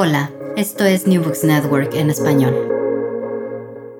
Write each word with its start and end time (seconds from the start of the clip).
Hola, 0.00 0.32
esto 0.56 0.84
es 0.84 1.08
New 1.08 1.24
Books 1.24 1.42
Network 1.42 1.92
en 1.94 2.08
español. 2.08 2.54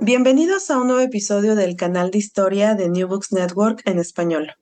Bienvenidos 0.00 0.70
a 0.70 0.78
un 0.78 0.86
nuevo 0.86 1.02
episodio 1.02 1.56
del 1.56 1.74
canal 1.74 2.12
de 2.12 2.18
historia 2.18 2.76
de 2.76 2.88
New 2.88 3.08
Books 3.08 3.32
Network 3.32 3.82
en 3.84 3.98
español. 3.98 4.52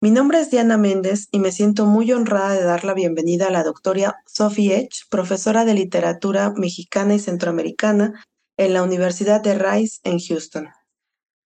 Mi 0.00 0.12
nombre 0.12 0.38
es 0.38 0.52
Diana 0.52 0.78
Méndez 0.78 1.26
y 1.32 1.40
me 1.40 1.50
siento 1.50 1.84
muy 1.84 2.12
honrada 2.12 2.54
de 2.54 2.62
dar 2.62 2.84
la 2.84 2.94
bienvenida 2.94 3.48
a 3.48 3.50
la 3.50 3.64
doctora 3.64 4.22
Sophie 4.24 4.76
Edge, 4.76 5.08
profesora 5.10 5.64
de 5.64 5.74
literatura 5.74 6.52
mexicana 6.56 7.16
y 7.16 7.18
centroamericana 7.18 8.24
en 8.56 8.72
la 8.72 8.84
Universidad 8.84 9.40
de 9.40 9.58
Rice 9.58 9.98
en 10.04 10.20
Houston. 10.20 10.68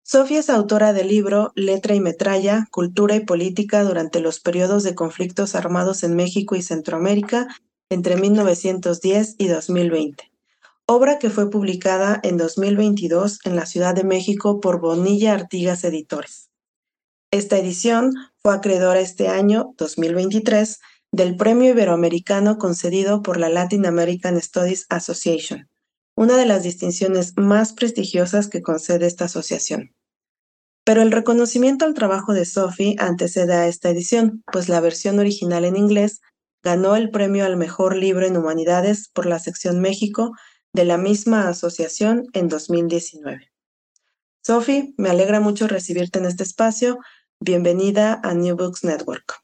Sofía 0.04 0.39
es 0.39 0.50
autora 0.50 0.94
del 0.94 1.09
libro 1.09 1.52
Letra 1.54 1.94
y 1.96 2.00
Metralla, 2.00 2.66
Cultura 2.71 3.18
y 3.18 3.25
Política 3.25 3.84
durante 3.84 4.21
los 4.21 4.39
periodos 4.39 4.84
de 4.84 4.96
conflictos 4.96 5.54
armados 5.54 6.04
en 6.04 6.16
México 6.16 6.55
y 6.55 6.62
Centroamérica 6.62 7.50
entre 7.89 8.17
1910 8.17 9.35
y 9.38 9.47
2020, 9.47 10.31
obra 10.86 11.19
que 11.19 11.29
fue 11.29 11.50
publicada 11.50 12.19
en 12.23 12.37
2022 12.37 13.39
en 13.45 13.55
la 13.55 13.65
Ciudad 13.65 13.95
de 13.95 14.04
México 14.04 14.59
por 14.59 14.79
Bonilla 14.79 15.33
Artigas 15.33 15.83
Editores. 15.83 16.50
Esta 17.31 17.57
edición 17.57 18.14
fue 18.37 18.54
acreedora 18.54 19.00
este 19.00 19.28
año, 19.28 19.73
2023, 19.78 20.79
del 21.11 21.36
Premio 21.36 21.71
Iberoamericano 21.71 22.57
concedido 22.57 23.21
por 23.21 23.37
la 23.37 23.50
Latin 23.50 23.86
American 23.86 24.42
Studies 24.42 24.86
Association, 24.89 25.69
una 26.15 26.37
de 26.37 26.45
las 26.45 26.64
distinciones 26.64 27.33
más 27.37 27.73
prestigiosas 27.73 28.47
que 28.47 28.61
concede 28.61 29.07
esta 29.07 29.25
asociación. 29.25 29.93
Pero 30.83 31.01
el 31.01 31.11
reconocimiento 31.11 31.86
al 31.86 31.93
trabajo 31.93 32.33
de 32.33 32.45
Sophie 32.45 32.95
antecede 32.97 33.53
a 33.53 33.67
esta 33.67 33.89
edición, 33.89 34.44
pues 34.52 34.69
la 34.69 34.80
versión 34.80 35.19
original 35.19 35.66
en 35.66 35.75
inglés 35.75 36.22
ganó 36.67 36.98
el 36.98 37.12
premio 37.12 37.45
al 37.45 37.56
mejor 37.56 37.95
libro 37.95 38.26
en 38.26 38.36
humanidades 38.36 39.08
por 39.08 39.26
la 39.26 39.39
sección 39.39 39.80
México 39.80 40.34
de 40.73 40.84
la 40.84 40.98
misma 40.98 41.48
asociación 41.48 42.26
en 42.34 42.50
2019. 42.50 43.50
Sophie, 44.46 44.94
me 44.98 45.09
alegra 45.09 45.40
mucho 45.40 45.70
recibirte 45.70 46.20
en 46.20 46.26
este 46.26 46.44
espacio. 46.44 47.00
Bienvenida 47.40 48.20
a 48.22 48.34
New 48.34 48.58
Books 48.58 48.84
Network. 48.84 49.36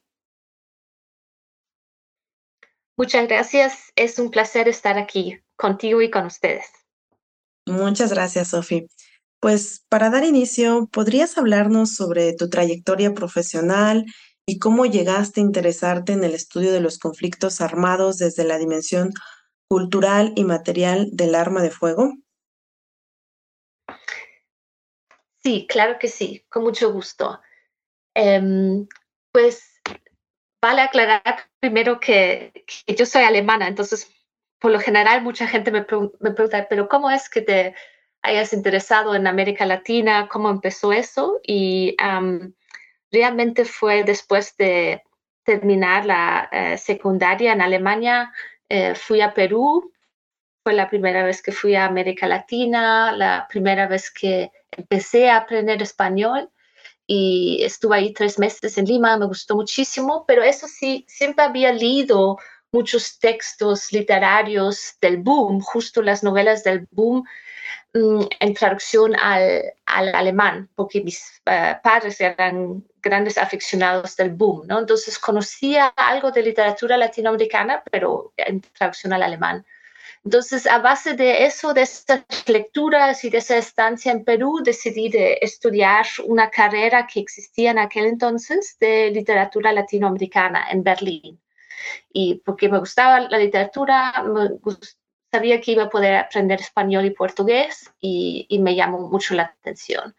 Muchas 2.98 3.26
gracias. 3.26 3.90
Es 3.96 4.18
un 4.18 4.30
placer 4.30 4.68
estar 4.68 4.98
aquí 4.98 5.38
contigo 5.56 6.02
y 6.02 6.10
con 6.10 6.26
ustedes. 6.26 6.66
Muchas 7.64 8.12
gracias, 8.12 8.48
Sophie. 8.48 8.86
Pues 9.40 9.82
para 9.88 10.10
dar 10.10 10.24
inicio, 10.24 10.90
¿podrías 10.92 11.38
hablarnos 11.38 11.94
sobre 11.94 12.34
tu 12.34 12.50
trayectoria 12.50 13.14
profesional 13.14 14.04
y 14.46 14.58
cómo 14.58 14.86
llegaste 14.86 15.40
a 15.40 15.44
interesarte 15.44 16.12
en 16.12 16.24
el 16.24 16.34
estudio 16.34 16.72
de 16.72 16.80
los 16.80 16.98
conflictos 16.98 17.60
armados 17.60 18.18
desde 18.18 18.44
la 18.44 18.58
dimensión 18.58 19.12
cultural 19.68 20.32
y 20.36 20.44
material 20.44 21.08
del 21.12 21.34
arma 21.34 21.62
de 21.62 21.70
fuego? 21.70 22.12
Sí, 25.42 25.66
claro 25.68 25.98
que 25.98 26.08
sí, 26.08 26.44
con 26.48 26.62
mucho 26.62 26.92
gusto. 26.92 27.40
Em, 28.14 28.86
pues 29.32 29.80
vale 30.62 30.82
aclarar 30.82 31.22
primero 31.60 32.00
que, 32.00 32.64
yo 32.86 33.04
soy 33.04 33.22
alemana, 33.22 33.68
entonces 33.68 34.10
por 34.58 34.70
lo 34.70 34.80
general 34.80 35.22
mucha 35.22 35.46
gente 35.46 35.70
me, 35.70 35.82
pregunta, 35.82 36.66
pero 36.70 36.88
¿cómo 36.88 37.10
es 37.10 37.28
que 37.28 37.42
te 37.42 37.74
hayas 38.22 38.54
interesado 38.54 39.14
en 39.14 39.26
América 39.26 39.66
Latina, 39.66 40.28
cómo 40.30 40.48
empezó 40.48 40.92
eso 40.92 41.40
y 41.42 41.94
realmente 43.14 43.64
fue 43.64 44.04
después 44.04 44.56
de 44.56 45.02
terminar 45.44 46.04
la 46.04 46.48
eh, 46.50 46.76
secundaria 46.76 47.52
en 47.52 47.62
Alemania, 47.62 48.32
eh, 48.68 48.94
fui 48.94 49.20
a 49.20 49.32
Perú, 49.32 49.92
fue 50.64 50.72
la 50.72 50.88
primera 50.88 51.24
vez 51.24 51.42
que 51.42 51.52
fui 51.52 51.74
a 51.74 51.84
América 51.84 52.26
Latina, 52.26 53.12
la 53.12 53.46
primera 53.48 53.86
vez 53.86 54.10
que 54.10 54.50
empecé 54.70 55.30
a 55.30 55.36
aprender 55.36 55.80
español 55.82 56.50
y 57.06 57.62
estuve 57.62 57.96
ahí 57.96 58.12
tres 58.12 58.38
meses 58.38 58.78
en 58.78 58.86
Lima, 58.86 59.18
me 59.18 59.26
gustó 59.26 59.54
muchísimo, 59.54 60.24
pero 60.26 60.42
eso 60.42 60.66
sí, 60.66 61.04
siempre 61.06 61.44
había 61.44 61.72
leído 61.72 62.38
muchos 62.72 63.18
textos 63.18 63.92
literarios 63.92 64.96
del 65.00 65.18
boom, 65.18 65.60
justo 65.60 66.02
las 66.02 66.24
novelas 66.24 66.64
del 66.64 66.88
boom 66.90 67.24
en 67.92 68.54
traducción 68.54 69.14
al, 69.16 69.72
alemán, 69.86 70.68
porque 70.74 71.00
mis 71.00 71.40
eh, 71.46 71.76
padres 71.82 72.20
eran 72.20 72.84
grandes 73.00 73.38
aficionados 73.38 74.16
del 74.16 74.30
boom, 74.30 74.66
¿no? 74.66 74.80
Entonces 74.80 75.18
conocía 75.18 75.86
algo 75.96 76.30
de 76.30 76.42
literatura 76.42 76.96
latinoamericana, 76.96 77.82
pero 77.90 78.32
en 78.36 78.60
traducción 78.60 79.12
al 79.12 79.22
alemán. 79.22 79.64
Entonces, 80.24 80.66
a 80.66 80.78
base 80.78 81.12
de 81.14 81.44
eso, 81.44 81.74
de 81.74 81.82
estas 81.82 82.24
lecturas 82.46 83.22
y 83.24 83.30
de 83.30 83.38
esa 83.38 83.58
estancia 83.58 84.10
en 84.10 84.24
Perú, 84.24 84.60
decidí 84.64 85.10
de 85.10 85.38
estudiar 85.42 86.06
una 86.24 86.48
carrera 86.48 87.06
que 87.06 87.20
existía 87.20 87.70
en 87.72 87.78
aquel 87.78 88.06
entonces 88.06 88.76
de 88.80 89.10
literatura 89.10 89.72
latinoamericana 89.72 90.66
en 90.70 90.82
Berlín. 90.82 91.40
Y 92.10 92.36
porque 92.44 92.70
me 92.70 92.78
gustaba 92.78 93.20
la 93.20 93.36
literatura, 93.38 94.24
me 94.24 94.48
gustaba 94.62 95.03
sabía 95.34 95.60
que 95.60 95.72
iba 95.72 95.84
a 95.84 95.94
poder 95.96 96.14
aprender 96.14 96.60
español 96.60 97.04
y 97.06 97.10
portugués 97.10 97.90
y, 98.00 98.46
me 98.60 98.76
llamó 98.76 98.98
mucho 99.14 99.34
la 99.34 99.44
atención. 99.60 100.14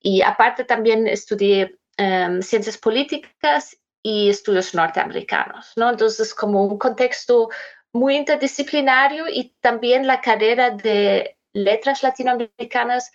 Y 0.00 0.22
aparte 0.22 0.62
también 0.64 1.08
estudié 1.08 1.78
em, 1.96 2.40
ciencias 2.42 2.78
políticas 2.78 3.76
y 4.02 4.30
estudios 4.30 4.72
norteamericanos, 4.72 5.72
¿no? 5.76 5.90
Entonces, 5.90 6.32
como 6.32 6.64
un 6.64 6.78
contexto 6.78 7.48
muy 7.92 8.12
interdisciplinario 8.16 9.24
y 9.28 9.42
también 9.60 10.06
la 10.06 10.20
carrera 10.20 10.70
de 10.70 11.36
letras 11.52 12.02
latinoamericanas 12.02 13.10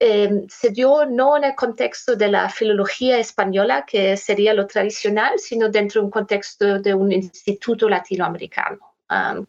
em, 0.00 0.48
se 0.48 0.70
dio 0.70 1.04
no 1.04 1.36
en 1.36 1.44
el 1.44 1.54
contexto 1.54 2.16
de 2.16 2.28
la 2.28 2.48
filología 2.48 3.18
española, 3.18 3.84
que 3.86 4.16
sería 4.16 4.54
lo 4.54 4.66
tradicional, 4.66 5.38
sino 5.38 5.68
dentro 5.68 6.00
de 6.00 6.06
un 6.06 6.10
contexto 6.10 6.78
de 6.80 6.94
un 6.94 7.12
instituto 7.12 7.88
latinoamericano, 7.88 8.80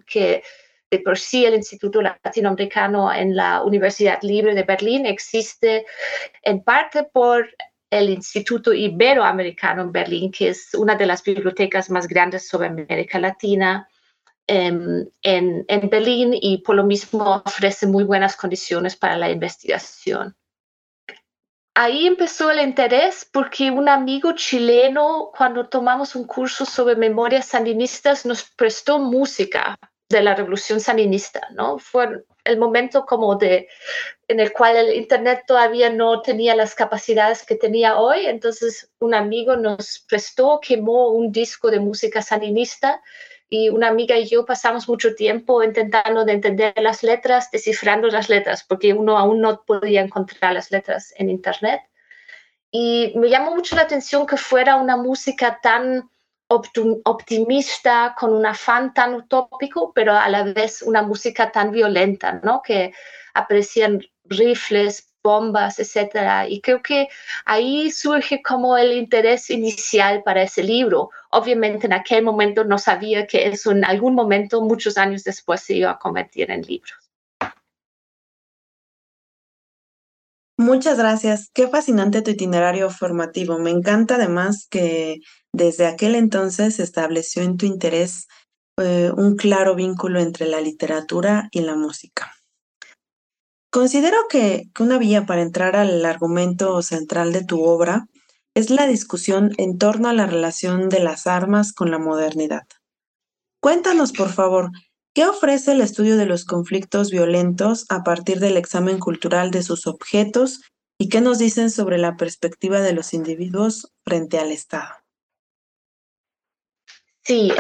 que 0.06 0.44
por 1.00 1.18
sí 1.18 1.46
el 1.46 1.56
Instituto 1.56 2.02
Latinoamericano 2.02 3.14
en 3.14 3.36
la 3.36 3.64
Universidad 3.64 4.20
Libre 4.22 4.54
de 4.54 4.64
Berlín 4.64 5.06
existe 5.06 5.86
en 6.42 6.64
parte 6.64 7.04
por 7.04 7.50
el 7.90 8.10
Instituto 8.10 8.74
Iberoamericano 8.74 9.84
en 9.84 9.92
Berlín, 9.92 10.32
que 10.32 10.50
es 10.50 10.74
una 10.74 10.96
de 10.96 11.06
las 11.06 11.24
bibliotecas 11.24 11.90
más 11.90 12.08
grandes 12.08 12.48
sobre 12.48 12.68
América 12.68 13.20
Latina 13.20 13.88
em, 14.48 15.06
en, 15.22 15.64
en, 15.68 15.90
Berlín 15.90 16.32
y 16.34 16.58
por 16.60 16.76
lo 16.76 16.84
mismo 16.84 17.44
ofrece 17.46 17.86
muy 17.86 18.04
buenas 18.04 18.36
condiciones 18.36 18.96
para 18.96 19.16
la 19.16 19.30
investigación. 19.30 20.36
Ahí 21.76 22.06
empezó 22.06 22.52
el 22.52 22.62
interés 22.62 23.28
porque 23.32 23.72
un 23.72 23.90
amigo 23.90 24.34
chileno, 24.34 25.32
cuando 25.36 25.70
tomamos 25.70 26.16
un 26.16 26.26
curso 26.26 26.66
sobre 26.66 26.96
memorias 26.96 27.48
sandinistas, 27.48 28.26
nos 28.26 28.44
prestó 28.44 29.00
música 29.00 29.76
de 30.10 30.22
la 30.22 30.36
revolución 30.36 30.80
sandinista, 30.80 31.48
¿no? 31.52 31.80
Fue 31.80 32.24
el 32.44 32.58
momento 32.58 33.06
como 33.06 33.36
de 33.36 33.68
en 34.28 34.40
el 34.40 34.52
cual 34.52 34.78
el 34.78 34.96
internet 34.96 35.44
todavía 35.48 35.90
no 35.90 36.22
tenía 36.22 36.56
las 36.56 36.76
capacidades 36.76 37.46
que 37.46 37.56
tenía 37.56 37.98
hoy, 37.98 38.26
entonces 38.26 38.92
un 39.00 39.14
amigo 39.14 39.56
nos 39.56 40.06
prestó, 40.08 40.60
quemó 40.62 41.10
un 41.10 41.32
disco 41.32 41.72
de 41.72 41.80
música 41.80 42.22
sandinista 42.22 43.02
y 43.50 43.70
una 43.70 43.88
amiga 43.88 44.18
y 44.18 44.28
yo 44.28 44.46
pasamos 44.46 44.90
mucho 44.90 45.14
tiempo 45.16 45.64
intentando 45.64 46.26
de 46.26 46.34
entender 46.34 46.74
las 46.78 47.04
letras, 47.04 47.52
descifrando 47.52 48.08
las 48.08 48.30
letras, 48.30 48.64
porque 48.64 48.94
uno 48.94 49.18
aún 49.18 49.42
no 49.42 49.64
podía 49.64 50.02
encontrar 50.02 50.54
las 50.54 50.72
letras 50.72 51.14
en 51.18 51.30
internet. 51.30 51.82
Y 52.72 53.14
me 53.16 53.30
llamó 53.30 53.54
mucho 53.54 53.76
la 53.76 53.84
atención 53.84 54.26
que 54.26 54.38
fuera 54.38 54.78
una 54.78 54.98
música 54.98 55.60
tan 55.62 56.10
optimista, 56.48 58.16
con 58.18 58.34
un 58.34 58.46
afán 58.46 58.94
tan 58.94 59.16
utópico, 59.16 59.92
pero 59.94 60.14
a 60.14 60.30
la 60.30 60.44
vez 60.44 60.82
una 60.82 61.02
música 61.02 61.52
tan 61.52 61.72
violenta, 61.72 62.40
¿no? 62.44 62.62
Que 62.62 62.94
aprecian 63.34 64.02
rifles, 64.26 65.14
bombas, 65.24 65.80
etcétera. 65.80 66.48
Y 66.48 66.62
creo 66.62 66.82
que 66.84 67.08
ahí 67.46 67.90
surge 67.92 68.42
como 68.42 68.78
el 68.78 68.94
interés 68.94 69.50
inicial 69.50 70.22
para 70.24 70.44
ese 70.44 70.64
libro. 70.64 71.10
Obviamente 71.32 71.88
en 71.88 71.94
aquel 71.94 72.24
momento 72.24 72.64
no 72.64 72.78
sabía 72.78 73.26
que 73.26 73.48
eso 73.48 73.72
en 73.72 73.86
algún 73.86 74.14
momento, 74.14 74.62
muchos 74.62 74.98
años 74.98 75.24
después, 75.24 75.62
se 75.62 75.76
iba 75.76 75.92
a 75.92 76.00
convertir 76.00 76.52
en 76.52 76.62
libros. 76.62 77.03
Muchas 80.64 80.98
gracias. 80.98 81.50
Qué 81.54 81.68
fascinante 81.68 82.22
tu 82.22 82.32
itinerario 82.32 82.90
formativo. 82.90 83.60
Me 83.60 83.70
encanta 83.70 84.16
además 84.16 84.66
que 84.70 85.20
desde 85.52 85.88
aquel 85.88 86.16
entonces 86.16 86.78
se 86.78 86.84
estableció 86.84 87.44
en 87.44 87.58
tu 87.58 87.66
interés 87.66 88.30
eh, 88.80 89.12
un 89.14 89.36
claro 89.36 89.76
vínculo 89.76 90.22
entre 90.22 90.48
la 90.48 90.62
literatura 90.62 91.50
y 91.52 91.64
la 91.64 91.76
música. 91.76 92.32
Considero 93.74 94.16
que, 94.30 94.70
que 94.74 94.84
una 94.84 94.98
vía 94.98 95.26
para 95.26 95.42
entrar 95.42 95.76
al 95.76 96.06
argumento 96.06 96.82
central 96.82 97.34
de 97.34 97.44
tu 97.44 97.62
obra 97.62 98.08
es 98.56 98.70
la 98.70 98.88
discusión 98.88 99.52
en 99.58 99.78
torno 99.78 100.08
a 100.08 100.14
la 100.14 100.28
relación 100.28 100.88
de 100.88 101.02
las 101.02 101.28
armas 101.28 101.74
con 101.74 101.92
la 101.92 102.00
modernidad. 102.00 102.64
Cuéntanos, 103.62 104.14
por 104.14 104.30
favor, 104.30 104.72
¿Qué 105.14 105.28
ofrece 105.28 105.74
el 105.74 105.82
estudio 105.82 106.18
de 106.18 106.26
los 106.26 106.44
conflictos 106.44 107.12
violentos 107.12 107.86
a 107.90 108.04
partir 108.04 108.40
del 108.40 108.58
examen 108.58 108.98
cultural 108.98 109.52
de 109.52 109.62
sus 109.62 109.86
objetos 109.86 110.62
y 110.98 111.10
qué 111.10 111.22
nos 111.22 111.38
dicen 111.38 111.70
sobre 111.70 112.00
la 112.00 112.18
perspectiva 112.18 112.82
de 112.82 112.94
los 112.94 113.14
individuos 113.14 113.92
frente 114.04 114.40
al 114.40 114.52
Estado? 114.52 114.92
Sí, 117.24 117.52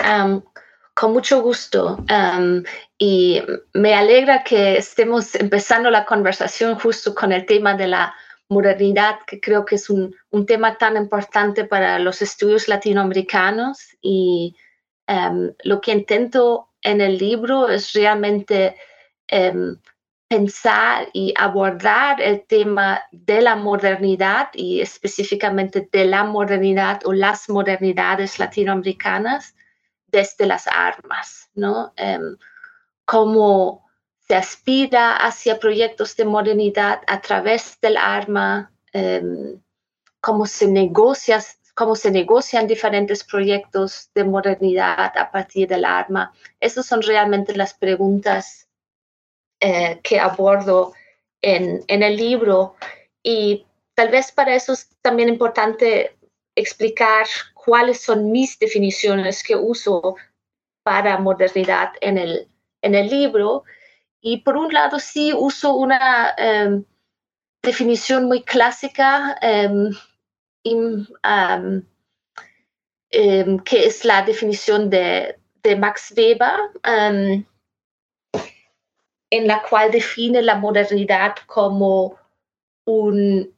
con 0.95 1.13
mucho 1.13 1.43
gusto. 1.43 2.03
y 2.97 3.41
me 3.73 3.93
alegra 3.93 4.43
que 4.43 4.77
estemos 4.77 5.35
empezando 5.35 5.91
la 5.91 6.05
conversación 6.05 6.79
justo 6.79 7.13
con 7.13 7.31
el 7.31 7.45
tema 7.45 7.75
de 7.75 7.87
la 7.87 8.15
modernidad, 8.49 9.19
que 9.27 9.39
creo 9.39 9.63
que 9.63 9.75
es 9.75 9.91
un, 9.91 10.15
tema 10.47 10.77
tan 10.79 10.97
importante 10.97 11.65
para 11.65 11.99
los 11.99 12.23
estudios 12.23 12.67
latinoamericanos. 12.67 13.79
Y 14.01 14.55
lo 15.63 15.81
que 15.81 15.91
intento 15.91 16.72
en 16.83 17.01
el 17.01 17.17
libro 17.17 17.69
es 17.69 17.93
realmente 17.93 18.75
em, 19.27 19.77
pensar 20.27 21.09
y 21.13 21.33
abordar 21.37 22.21
el 22.21 22.45
tema 22.45 23.01
de 23.11 23.41
la 23.41 23.55
modernidad 23.55 24.49
y 24.53 24.81
específicamente 24.81 25.87
de 25.91 26.05
la 26.05 26.23
modernidad 26.23 27.01
o 27.05 27.13
las 27.13 27.49
modernidades 27.49 28.39
latinoamericanas 28.39 29.55
desde 30.07 30.45
las 30.45 30.67
armas, 30.67 31.49
¿no? 31.53 31.93
Em, 31.95 32.37
cómo 33.05 33.85
se 34.27 34.35
aspira 34.35 35.17
hacia 35.17 35.59
proyectos 35.59 36.15
de 36.15 36.25
modernidad 36.25 37.01
a 37.07 37.21
través 37.21 37.79
del 37.81 37.97
arma, 37.97 38.71
em, 38.93 39.61
cómo 40.19 40.45
se 40.45 40.67
negocia 40.67 41.43
cómo 41.73 41.95
se 41.95 42.11
negocian 42.11 42.67
diferentes 42.67 43.23
proyectos 43.23 44.09
de 44.13 44.23
modernidad 44.23 45.17
a 45.17 45.31
partir 45.31 45.67
del 45.67 45.85
arma. 45.85 46.33
Esas 46.59 46.85
son 46.85 47.01
realmente 47.01 47.55
las 47.55 47.73
preguntas 47.73 48.67
eh, 49.59 49.99
que 50.03 50.19
abordo 50.19 50.93
en, 51.41 51.83
en, 51.87 52.03
el 52.03 52.15
libro 52.15 52.75
y 53.23 53.65
tal 53.95 54.09
vez 54.09 54.31
para 54.31 54.55
eso 54.55 54.73
es 54.73 54.89
también 55.01 55.29
importante 55.29 56.15
explicar 56.55 57.25
cuáles 57.53 58.01
son 58.01 58.31
mis 58.31 58.59
definiciones 58.59 59.43
que 59.43 59.55
uso 59.55 60.15
para 60.83 61.17
modernidad 61.17 61.93
en 62.01 62.17
el, 62.17 62.47
en 62.81 62.95
el 62.95 63.09
libro. 63.09 63.63
Y 64.21 64.41
por 64.41 64.57
un 64.57 64.73
lado 64.73 64.99
sí 64.99 65.33
uso 65.33 65.75
una 65.75 66.33
em, 66.37 66.85
definición 67.61 68.25
muy 68.25 68.43
clásica 68.43 69.37
em, 70.63 71.07
Em, 73.15 73.59
que 73.59 73.85
es 73.85 74.05
la 74.05 74.23
definición 74.23 74.89
de, 74.89 75.37
Max 75.77 76.11
Weber, 76.17 76.71
em, 76.83 77.45
en 79.29 79.47
la 79.47 79.61
cual 79.61 79.91
define 79.91 80.41
la 80.41 80.55
modernidad 80.55 81.35
como 81.45 82.17
un, 82.85 83.55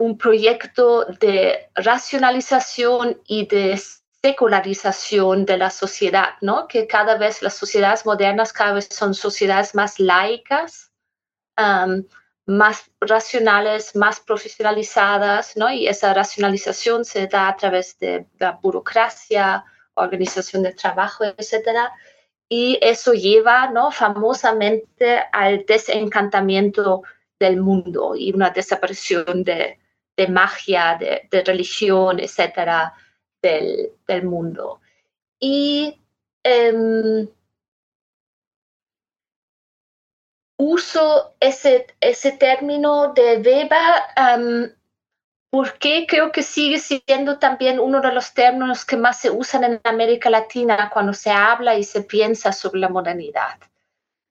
un 0.00 0.18
proyecto 0.18 1.04
de 1.20 1.70
racionalización 1.76 3.22
y 3.24 3.46
de 3.46 3.80
secularización 4.20 5.46
de 5.46 5.58
la 5.58 5.70
sociedad, 5.70 6.30
¿no? 6.40 6.66
Que 6.66 6.88
cada 6.88 7.16
vez 7.18 7.40
las 7.40 7.54
sociedades 7.54 8.04
modernas 8.04 8.52
cada 8.52 8.72
vez 8.72 8.88
son 8.90 9.14
sociedades 9.14 9.76
más 9.76 10.00
laicas, 10.00 10.90
em, 11.56 12.04
más 12.48 12.90
racionales, 12.98 13.94
más 13.94 14.20
profesionalizadas, 14.20 15.54
¿no? 15.58 15.70
Y 15.70 15.86
esa 15.86 16.14
racionalización 16.14 17.04
se 17.04 17.26
da 17.26 17.48
a 17.48 17.56
través 17.56 17.98
de 17.98 18.26
la 18.38 18.52
burocracia, 18.52 19.66
organización 19.92 20.62
de 20.62 20.72
trabajo, 20.72 21.24
etcétera. 21.24 21.92
Y 22.48 22.78
eso 22.80 23.12
lleva, 23.12 23.70
¿no? 23.70 23.90
Famosamente 23.90 25.20
al 25.30 25.66
desencantamiento 25.66 27.02
del 27.38 27.60
mundo 27.60 28.14
y 28.16 28.32
una 28.32 28.48
desaparición 28.48 29.44
de, 29.44 29.78
magia, 30.30 30.98
de, 30.98 31.44
religión, 31.44 32.18
etcétera, 32.18 32.94
del, 33.42 33.92
mundo. 34.24 34.80
Y 35.38 36.00
em, 36.42 37.28
uso 40.58 41.34
ese, 41.40 41.86
ese 42.00 42.32
término 42.32 43.14
de 43.14 43.38
Weber 43.38 44.74
porque 45.50 46.06
creo 46.06 46.30
que 46.30 46.42
sigue 46.42 46.78
siendo 46.78 47.38
también 47.38 47.80
uno 47.80 48.00
de 48.00 48.12
los 48.12 48.34
términos 48.34 48.84
que 48.84 48.96
más 48.96 49.18
se 49.18 49.30
usan 49.30 49.64
en 49.64 49.80
América 49.84 50.28
Latina 50.28 50.90
cuando 50.92 51.14
se 51.14 51.30
habla 51.30 51.74
y 51.76 51.84
se 51.84 52.02
piensa 52.02 52.52
sobre 52.52 52.80
la 52.80 52.90
modernidad. 52.90 53.58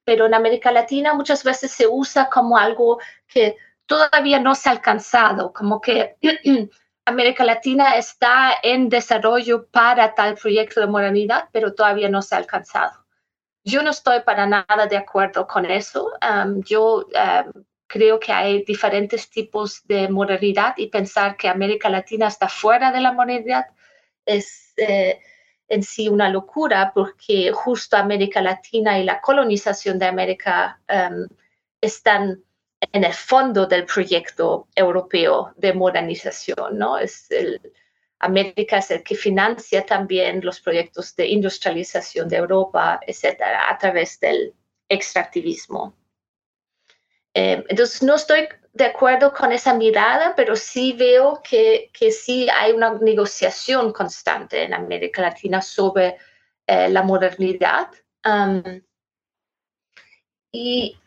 Pero 0.05 0.27
en 0.27 0.35
América 0.35 0.71
Latina 0.71 1.13
muchas 1.13 1.43
veces 1.43 1.71
se 1.71 1.87
usa 1.87 2.29
como 2.29 2.57
algo 2.57 2.99
que 3.27 3.57
todavía 3.87 4.39
no 4.39 4.53
se 4.53 4.69
ha 4.69 4.73
alcanzado, 4.73 5.51
como 5.53 5.81
que 5.81 6.17
América 7.05 7.43
Latina 7.43 7.95
está 7.95 8.53
en 8.61 8.89
desarrollo 8.89 9.65
para 9.67 10.13
tal 10.13 10.35
proyecto 10.35 10.81
de 10.81 10.87
modernidad, 10.87 11.49
pero 11.51 11.73
todavía 11.73 12.09
no 12.09 12.21
se 12.21 12.35
ha 12.35 12.37
alcanzado. 12.37 13.06
Yo 13.67 13.83
no 13.83 13.89
estoy 13.89 14.21
para 14.21 14.45
nada 14.45 14.87
de 14.89 14.95
acuerdo 14.95 15.45
con 15.45 15.65
eso. 15.65 16.13
yo 16.65 17.05
creo 17.85 18.17
que 18.19 18.31
hay 18.31 18.63
diferentes 18.63 19.29
tipos 19.29 19.85
de 19.85 20.07
modernidad 20.07 20.73
y 20.77 20.87
pensar 20.87 21.35
que 21.35 21.49
América 21.49 21.89
Latina 21.89 22.27
está 22.27 22.47
fuera 22.47 22.91
de 22.93 23.01
la 23.01 23.11
modernidad 23.11 23.65
es 24.25 24.73
eh, 24.77 25.19
en 25.67 25.83
sí 25.83 26.07
una 26.07 26.29
locura 26.29 26.91
porque 26.93 27.51
justo 27.51 27.97
América 27.97 28.41
Latina 28.41 28.99
y 28.99 29.03
la 29.03 29.19
colonización 29.19 29.99
de 29.99 30.05
América 30.05 30.79
están 31.81 32.41
en 32.93 33.03
el 33.03 33.13
fondo 33.13 33.65
del 33.65 33.85
proyecto 33.85 34.69
europeo 34.75 35.53
de 35.57 35.73
modernización, 35.73 36.77
¿no? 36.77 36.97
América 38.19 38.77
es 38.77 38.91
el 38.91 39.03
que 39.03 39.15
financia 39.15 39.85
también 39.85 40.43
los 40.43 40.59
proyectos 40.59 41.15
de 41.15 41.27
industrialización 41.27 42.27
de 42.27 42.37
Europa, 42.37 42.99
etcétera, 43.05 43.69
a 43.69 43.77
través 43.77 44.19
del 44.19 44.53
extractivismo. 44.89 45.95
Eh, 47.33 47.63
entonces, 47.69 48.01
no 48.01 48.15
estoy 48.15 48.47
de 48.73 48.85
acuerdo 48.85 49.33
con 49.33 49.51
esa 49.51 49.73
mirada, 49.73 50.33
pero 50.35 50.55
sí 50.55 50.93
veo 50.93 51.41
que, 51.43 51.89
que 51.93 52.11
sí 52.11 52.47
hay 52.49 52.71
una 52.71 52.93
negociación 52.93 53.91
constante 53.91 54.63
en 54.63 54.73
América 54.73 55.21
Latina 55.21 55.61
sobre 55.61 56.17
eh, 56.65 56.89
la 56.89 57.03
modernidad. 57.03 57.89
Um, 58.25 58.81
y 60.51 60.97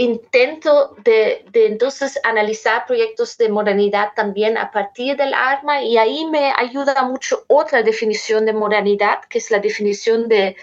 intento 0.00 0.96
de, 1.04 1.44
entonces 1.52 2.18
analizar 2.24 2.86
proyectos 2.86 3.36
de 3.36 3.50
modernidad 3.50 4.12
también 4.16 4.56
a 4.56 4.70
partir 4.70 5.14
del 5.14 5.34
arma 5.34 5.82
y 5.82 5.98
ahí 5.98 6.24
me 6.24 6.54
ayuda 6.56 7.02
mucho 7.02 7.44
otra 7.48 7.82
definición 7.82 8.46
de 8.46 8.54
modernidad, 8.54 9.22
que 9.28 9.36
es 9.36 9.50
la 9.50 9.58
definición 9.58 10.26
de, 10.26 10.56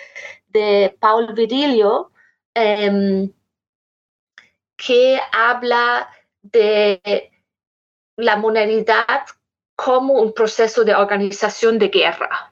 Paul 1.00 1.34
Virilio, 1.34 2.10
em, 2.56 3.32
que 4.76 5.20
habla 5.32 6.10
de 6.42 7.30
la 8.16 8.38
modernidad 8.38 9.28
como 9.76 10.16
un 10.16 10.34
proceso 10.34 10.84
de 10.84 10.96
organización 10.96 11.78
de 11.78 11.90
guerra. 11.90 12.52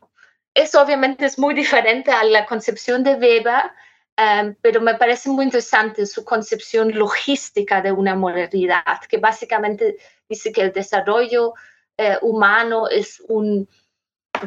Eso 0.53 0.79
obviamente 0.79 1.25
es 1.25 1.39
muy 1.39 1.55
diferente 1.55 2.11
a 2.11 2.23
la 2.23 2.45
concepción 2.45 3.03
de 3.03 3.15
Weber, 3.15 3.71
Em, 4.17 4.55
pero 4.61 4.79
me 4.79 4.95
parece 4.95 5.29
muy 5.29 5.43
interesante 5.45 6.05
su 6.05 6.23
concepción 6.23 6.91
logística 6.97 7.81
de 7.81 7.91
una 7.91 8.15
modernidad, 8.15 8.99
que 9.09 9.17
básicamente 9.17 9.97
dice 10.29 10.53
que 10.53 10.61
el 10.61 10.71
desarrollo 10.71 11.53
eh, 11.97 12.17
humano 12.21 12.87
es 12.87 13.21
un 13.27 13.67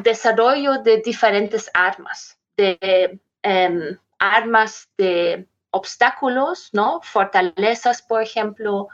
desarrollo 0.01 0.79
de 0.81 1.01
diferentes 1.01 1.69
armas, 1.73 2.39
de 2.57 3.19
em, 3.43 3.97
armas 4.17 4.89
de 4.97 5.47
obstáculos, 5.71 6.69
¿no? 6.73 7.01
Fortalezas, 7.01 8.01
por 8.01 8.21
ejemplo, 8.23 8.87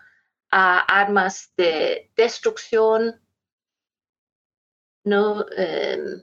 a 0.51 0.79
armas 0.79 1.53
de 1.57 2.11
destrucción, 2.17 3.21
¿no? 5.05 5.45
Em, 5.55 6.21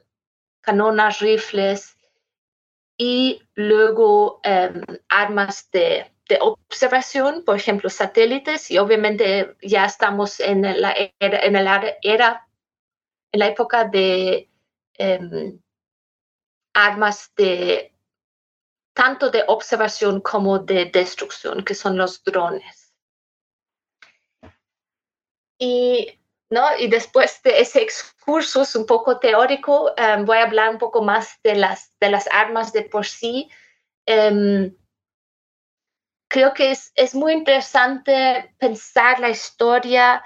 canonas, 0.61 1.21
rifles, 1.21 1.97
y 2.97 3.43
luego 3.55 4.41
em, 4.43 4.83
armas 5.09 5.71
de, 5.71 6.09
observación, 6.41 7.45
por 7.45 7.57
ejemplo, 7.57 7.91
satélites, 7.91 8.71
y 8.71 8.79
obviamente 8.79 9.55
ya 9.61 9.85
estamos 9.85 10.41
en 10.41 10.63
la 10.81 10.95
era, 11.21 11.41
en, 11.45 11.57
era, 12.03 12.49
en 13.33 13.39
la 13.39 13.47
época 13.49 13.85
de 13.85 14.49
em, 14.95 15.61
armas 16.73 17.33
de 17.37 17.93
tanto 18.95 19.31
de 19.31 19.45
observación 19.47 20.21
como 20.21 20.59
de 20.59 20.87
destrucción, 20.87 21.65
que 21.65 21.75
son 21.75 21.99
los 21.99 22.23
drones. 22.25 22.95
Y 25.59 26.19
¿no? 26.53 26.77
Y 26.77 26.89
después 26.89 27.41
de 27.43 27.61
ese 27.61 27.81
excurso 27.81 28.63
un 28.75 28.85
poco 28.85 29.19
teórico, 29.19 29.93
em, 29.97 30.27
voy 30.27 30.37
a 30.37 30.43
hablar 30.43 30.69
un 30.69 30.79
poco 30.79 31.03
más 31.03 31.41
de 31.43 31.55
las, 31.55 31.95
de 31.99 32.11
las 32.11 32.29
armas 32.31 32.75
de 32.75 32.83
por 32.83 33.07
sí. 33.07 33.49
Em, 34.07 34.77
creo 36.29 36.53
que 36.53 36.71
es, 36.73 36.93
es, 36.95 37.15
muy 37.15 37.33
interesante 37.33 38.55
pensar 38.59 39.19
la 39.19 39.31
historia 39.31 40.23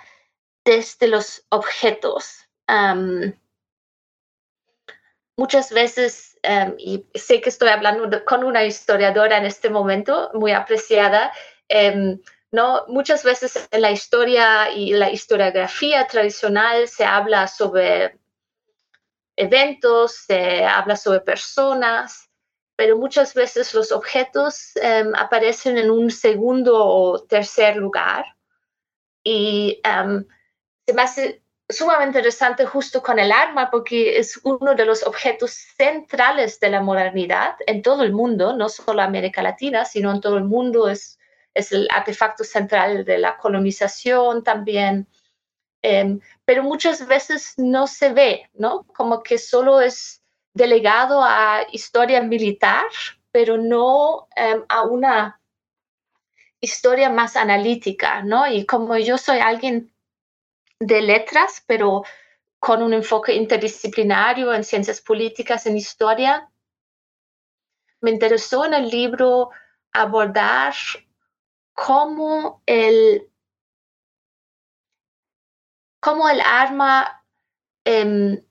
desde 0.64 1.06
los 1.06 1.46
objetos. 1.50 2.42
muchas 5.38 5.70
veces, 5.70 6.38
y 6.78 7.06
sé 7.14 7.40
que 7.40 7.50
estoy 7.50 7.68
hablando 7.68 8.24
con 8.24 8.42
una 8.42 8.64
historiadora 8.64 9.36
en 9.36 9.44
este 9.44 9.68
momento, 9.70 10.30
muy 10.34 10.52
apreciada, 10.52 11.32
¿no? 12.52 12.84
Muchas 12.88 13.24
veces 13.24 13.68
en 13.70 13.82
la 13.82 13.90
historia 13.90 14.70
y 14.70 14.92
la 14.92 15.10
historiografía 15.10 16.06
tradicional 16.06 16.88
se 16.88 17.04
habla 17.04 17.48
sobre 17.48 18.18
eventos, 19.36 20.12
se 20.26 20.64
habla 20.64 20.96
sobre 20.96 21.20
personas, 21.20 22.30
pero 22.76 22.96
muchas 22.96 23.34
veces 23.34 23.74
los 23.74 23.92
objetos 23.92 24.76
em, 24.76 25.14
aparecen 25.14 25.78
en 25.78 25.90
un 25.90 26.10
segundo 26.10 26.84
o 26.84 27.22
tercer 27.22 27.76
lugar. 27.76 28.24
Y 29.24 29.80
em, 29.82 30.24
se 30.86 30.94
me 30.94 31.02
hace 31.02 31.42
sumamente 31.68 32.18
interesante 32.18 32.64
justo 32.64 33.02
con 33.02 33.18
el 33.18 33.32
arma 33.32 33.70
porque 33.70 34.18
es 34.18 34.38
uno 34.44 34.74
de 34.74 34.84
los 34.84 35.02
objetos 35.02 35.50
centrales 35.50 36.60
de 36.60 36.70
la 36.70 36.80
modernidad 36.80 37.56
en 37.66 37.82
todo 37.82 38.04
el 38.04 38.12
mundo, 38.12 38.56
no 38.56 38.68
solo 38.68 39.02
América 39.02 39.42
Latina, 39.42 39.84
sino 39.84 40.12
en 40.12 40.20
todo 40.20 40.36
el 40.36 40.44
mundo. 40.44 40.88
Es 40.88 41.18
es 41.56 41.72
el 41.72 41.88
artefacto 41.90 42.44
central 42.44 43.04
de 43.04 43.18
la 43.18 43.38
colonización 43.38 44.44
también, 44.44 45.08
em, 45.82 46.20
pero 46.44 46.62
muchas 46.62 47.06
veces 47.06 47.54
no 47.56 47.86
se 47.86 48.12
ve, 48.12 48.50
¿no? 48.54 48.84
Como 48.84 49.22
que 49.22 49.38
solo 49.38 49.80
es 49.80 50.22
delegado 50.52 51.22
a 51.22 51.62
historia 51.72 52.20
militar, 52.22 52.86
pero 53.32 53.56
no 53.56 54.28
em, 54.36 54.64
a 54.68 54.82
una 54.82 55.40
historia 56.60 57.08
más 57.10 57.36
analítica, 57.36 58.22
¿no? 58.22 58.46
Y 58.46 58.66
como 58.66 58.96
yo 58.98 59.16
soy 59.16 59.38
alguien 59.38 59.92
de 60.78 61.00
letras, 61.00 61.64
pero 61.66 62.02
con 62.58 62.82
un 62.82 62.92
enfoque 62.92 63.34
interdisciplinario 63.34 64.52
en 64.52 64.64
ciencias 64.64 65.00
políticas, 65.00 65.66
en 65.66 65.76
historia, 65.76 66.50
me 68.00 68.10
interesó 68.10 68.66
en 68.66 68.74
el 68.74 68.88
libro 68.90 69.50
abordar 69.92 70.74
cómo 71.76 72.62
el, 72.66 73.30
cómo 76.00 76.28
el 76.28 76.40
arma 76.40 77.24
em, 77.84 78.42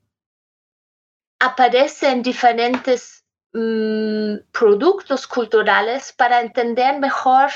aparece 1.40 2.12
en 2.12 2.22
diferentes 2.22 3.26
mm, 3.52 4.36
productos 4.52 5.28
culturales 5.28 6.14
para 6.14 6.40
entender 6.40 7.00
mejor 7.00 7.50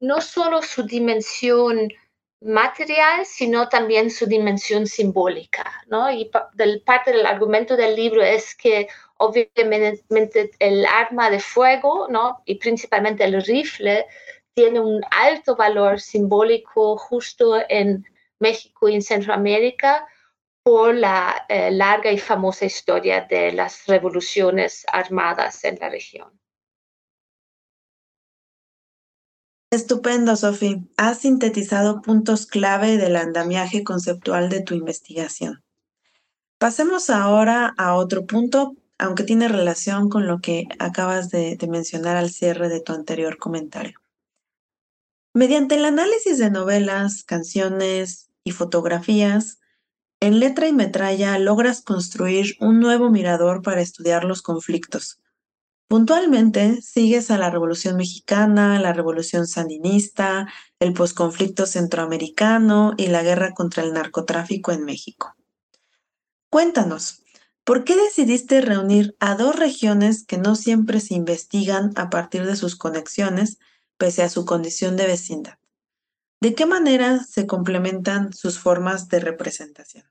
no 0.00 0.20
solo 0.20 0.62
su 0.62 0.84
dimensión 0.84 1.88
material, 2.40 3.26
sino 3.26 3.68
también 3.68 4.10
su 4.10 4.26
dimensión 4.26 4.86
simbólica. 4.86 5.82
¿no? 5.88 6.10
Y 6.10 6.30
del, 6.54 6.82
parte 6.82 7.10
del 7.10 7.26
argumento 7.26 7.76
del 7.76 7.96
libro 7.96 8.22
es 8.22 8.54
que 8.54 8.88
obviamente 9.16 10.52
el 10.60 10.86
arma 10.86 11.28
de 11.28 11.40
fuego 11.40 12.06
¿no? 12.08 12.40
y 12.44 12.54
principalmente 12.54 13.24
el 13.24 13.42
rifle 13.42 14.06
tiene 14.58 14.80
un 14.80 15.02
alto 15.12 15.54
valor 15.54 16.00
simbólico 16.00 16.96
justo 16.96 17.54
en 17.68 18.04
México 18.40 18.88
y 18.88 18.96
en 18.96 19.02
Centroamérica 19.02 20.04
por 20.64 20.96
la 20.96 21.46
eh, 21.48 21.70
larga 21.70 22.10
y 22.10 22.18
famosa 22.18 22.64
historia 22.64 23.20
de 23.30 23.52
las 23.52 23.86
revoluciones 23.86 24.84
armadas 24.92 25.62
en 25.62 25.78
la 25.80 25.88
región. 25.88 26.40
Estupendo, 29.70 30.34
Sofi. 30.34 30.90
Has 30.96 31.20
sintetizado 31.20 32.02
puntos 32.02 32.44
clave 32.44 32.96
del 32.96 33.14
andamiaje 33.14 33.84
conceptual 33.84 34.48
de 34.48 34.62
tu 34.62 34.74
investigación. 34.74 35.62
Pasemos 36.58 37.10
ahora 37.10 37.74
a 37.78 37.94
otro 37.94 38.26
punto, 38.26 38.74
aunque 38.98 39.22
tiene 39.22 39.46
relación 39.46 40.08
con 40.08 40.26
lo 40.26 40.40
que 40.40 40.66
acabas 40.80 41.30
de 41.30 41.56
mencionar 41.70 42.16
al 42.16 42.30
cierre 42.30 42.68
de 42.68 42.80
tu 42.80 42.92
anterior 42.92 43.38
comentario. 43.38 44.00
Mediante 45.38 45.76
el 45.76 45.84
análisis 45.84 46.36
de 46.38 46.50
novelas, 46.50 47.22
canciones 47.22 48.28
y 48.42 48.50
fotografías, 48.50 49.60
en 50.18 50.40
letra 50.40 50.66
y 50.66 50.72
metralla 50.72 51.38
logras 51.38 51.80
construir 51.80 52.56
un 52.58 52.80
nuevo 52.80 53.08
mirador 53.08 53.62
para 53.62 53.80
estudiar 53.80 54.24
los 54.24 54.42
conflictos. 54.42 55.20
Puntualmente 55.86 56.82
sigues 56.82 57.30
a 57.30 57.38
la 57.38 57.50
Revolución 57.50 57.96
Mexicana, 57.96 58.80
la 58.80 58.92
Revolución 58.92 59.46
Sandinista, 59.46 60.52
el 60.80 60.92
posconflicto 60.92 61.66
centroamericano 61.66 62.94
y 62.96 63.06
la 63.06 63.22
guerra 63.22 63.54
contra 63.54 63.84
el 63.84 63.92
narcotráfico 63.92 64.72
en 64.72 64.84
México. 64.84 65.36
Cuéntanos, 66.50 67.22
¿por 67.62 67.84
qué 67.84 67.94
decidiste 67.94 68.60
reunir 68.60 69.14
a 69.20 69.36
dos 69.36 69.54
regiones 69.54 70.26
que 70.26 70.36
no 70.36 70.56
siempre 70.56 70.98
se 70.98 71.14
investigan 71.14 71.92
a 71.94 72.10
partir 72.10 72.44
de 72.44 72.56
sus 72.56 72.74
conexiones 72.74 73.60
pese 73.98 74.22
a 74.22 74.28
su 74.28 74.44
condición 74.44 74.96
de 74.96 75.06
vecindad. 75.06 75.58
¿De 76.40 76.54
qué 76.54 76.66
manera 76.66 77.18
se 77.18 77.46
complementan 77.46 78.32
sus 78.32 78.58
formas 78.58 79.08
de 79.08 79.20
representación? 79.20 80.08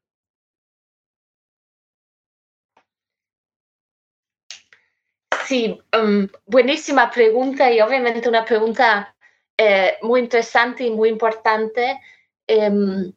Sí, 5.45 5.79
um, 5.97 6.27
buenísima 6.45 7.09
pregunta 7.09 7.71
y 7.71 7.79
obviamente 7.79 8.27
una 8.27 8.43
pregunta 8.43 9.15
eh, 9.57 9.97
muy 10.01 10.19
interesante 10.19 10.83
y 10.83 10.91
muy 10.91 11.07
importante. 11.07 12.01
Em, 12.45 13.13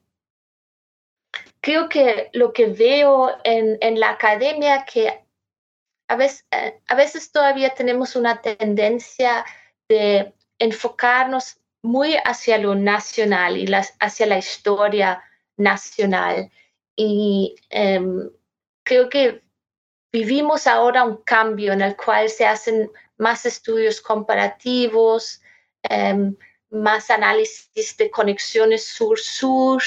creo 1.60 1.88
que 1.88 2.30
lo 2.32 2.52
que 2.52 2.66
veo 2.66 3.30
en, 3.42 3.98
la 3.98 4.10
academia 4.10 4.84
que 4.84 5.08
eh, 5.08 6.80
a 6.86 6.94
veces 6.94 7.32
todavía 7.32 7.74
tenemos 7.74 8.14
una 8.14 8.40
tendencia 8.40 9.44
de 9.88 10.32
enfocarnos 10.61 11.57
muy 11.83 12.14
hacia 12.25 12.59
lo 12.59 12.76
nacional 12.76 13.57
y 13.57 13.67
hacia 13.99 14.26
la 14.26 14.38
historia 14.38 15.25
nacional. 15.57 16.50
Y 16.95 17.57
em, 17.71 18.31
creo 18.85 19.09
que 19.09 19.43
vivimos 20.12 20.67
ahora 20.67 21.05
un 21.05 21.17
cambio 21.23 21.73
en 21.73 21.81
el 21.81 21.97
cual 21.97 22.29
se 22.29 22.47
hacen 22.47 22.90
más 23.19 23.47
estudios 23.47 24.00
comparativos, 24.00 25.40
em, 25.83 26.37
más 26.71 27.11
análisis 27.11 27.97
de 27.97 28.11
conexiones 28.11 28.85
sur-sur, 28.85 29.83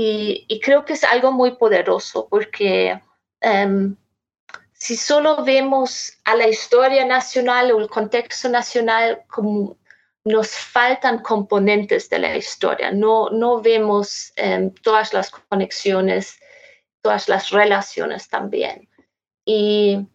y, 0.00 0.60
creo 0.60 0.84
que 0.84 0.92
es 0.92 1.02
algo 1.02 1.32
muy 1.32 1.56
poderoso 1.56 2.28
porque 2.28 3.02
em, 3.40 3.96
si 4.72 4.96
solo 4.96 5.42
vemos 5.44 6.12
a 6.24 6.36
la 6.36 6.46
historia 6.46 7.04
nacional 7.04 7.72
o 7.72 7.80
el 7.80 7.88
contexto 7.88 8.48
nacional 8.48 9.24
como 9.28 9.76
nos 10.28 10.50
faltan 10.50 11.18
componentes 11.20 12.08
de 12.10 12.18
la 12.18 12.36
historia, 12.36 12.90
no, 12.90 13.30
no 13.30 13.60
vemos 13.60 14.32
em, 14.36 14.70
todas 14.82 15.12
las 15.12 15.30
conexiones, 15.30 16.38
todas 17.02 17.28
las 17.28 17.50
relaciones 17.50 18.28
también. 18.28 18.88
Y 19.44 20.06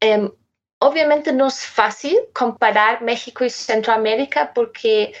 em, 0.00 0.30
obviamente 0.80 1.32
no 1.32 1.46
es 1.46 1.64
fácil 1.64 2.18
comparar 2.34 3.02
México 3.02 3.44
y 3.44 3.50
Centroamérica 3.50 4.52
porque, 4.54 5.14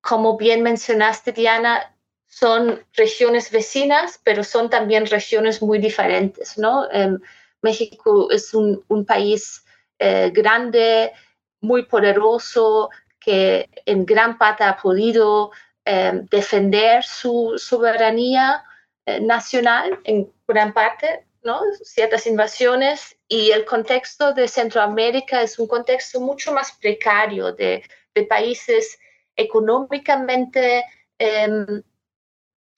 como 0.00 0.36
bien 0.36 0.62
mencionaste, 0.62 1.32
Diana, 1.32 1.94
son 2.26 2.84
regiones 2.94 3.50
vecinas, 3.50 4.20
pero 4.24 4.44
son 4.44 4.70
también 4.70 5.06
regiones 5.06 5.60
muy 5.60 5.78
diferentes, 5.78 6.56
¿no? 6.56 6.90
Em, 6.92 7.18
México 7.60 8.30
es 8.30 8.54
un, 8.54 9.04
país 9.06 9.64
eh, 9.98 10.30
grande, 10.32 11.12
muy 11.60 11.84
poderoso 11.84 12.90
que 13.18 13.68
en 13.86 14.06
gran 14.06 14.38
parte 14.38 14.64
ha 14.64 14.76
podido 14.76 15.50
eh, 15.84 16.22
defender 16.30 17.04
su 17.04 17.54
soberanía 17.58 18.64
eh, 19.06 19.20
nacional 19.20 19.98
en 20.04 20.32
gran 20.46 20.72
parte, 20.72 21.26
¿no? 21.42 21.60
ciertas 21.82 22.26
invasiones 22.26 23.16
y 23.28 23.50
el 23.50 23.64
contexto 23.64 24.32
de 24.32 24.48
Centroamérica 24.48 25.42
es 25.42 25.58
un 25.58 25.66
contexto 25.66 26.20
mucho 26.20 26.52
más 26.52 26.72
precario 26.72 27.52
de, 27.52 27.82
países 28.28 28.98
económicamente 29.34 30.84
em, 31.18 31.82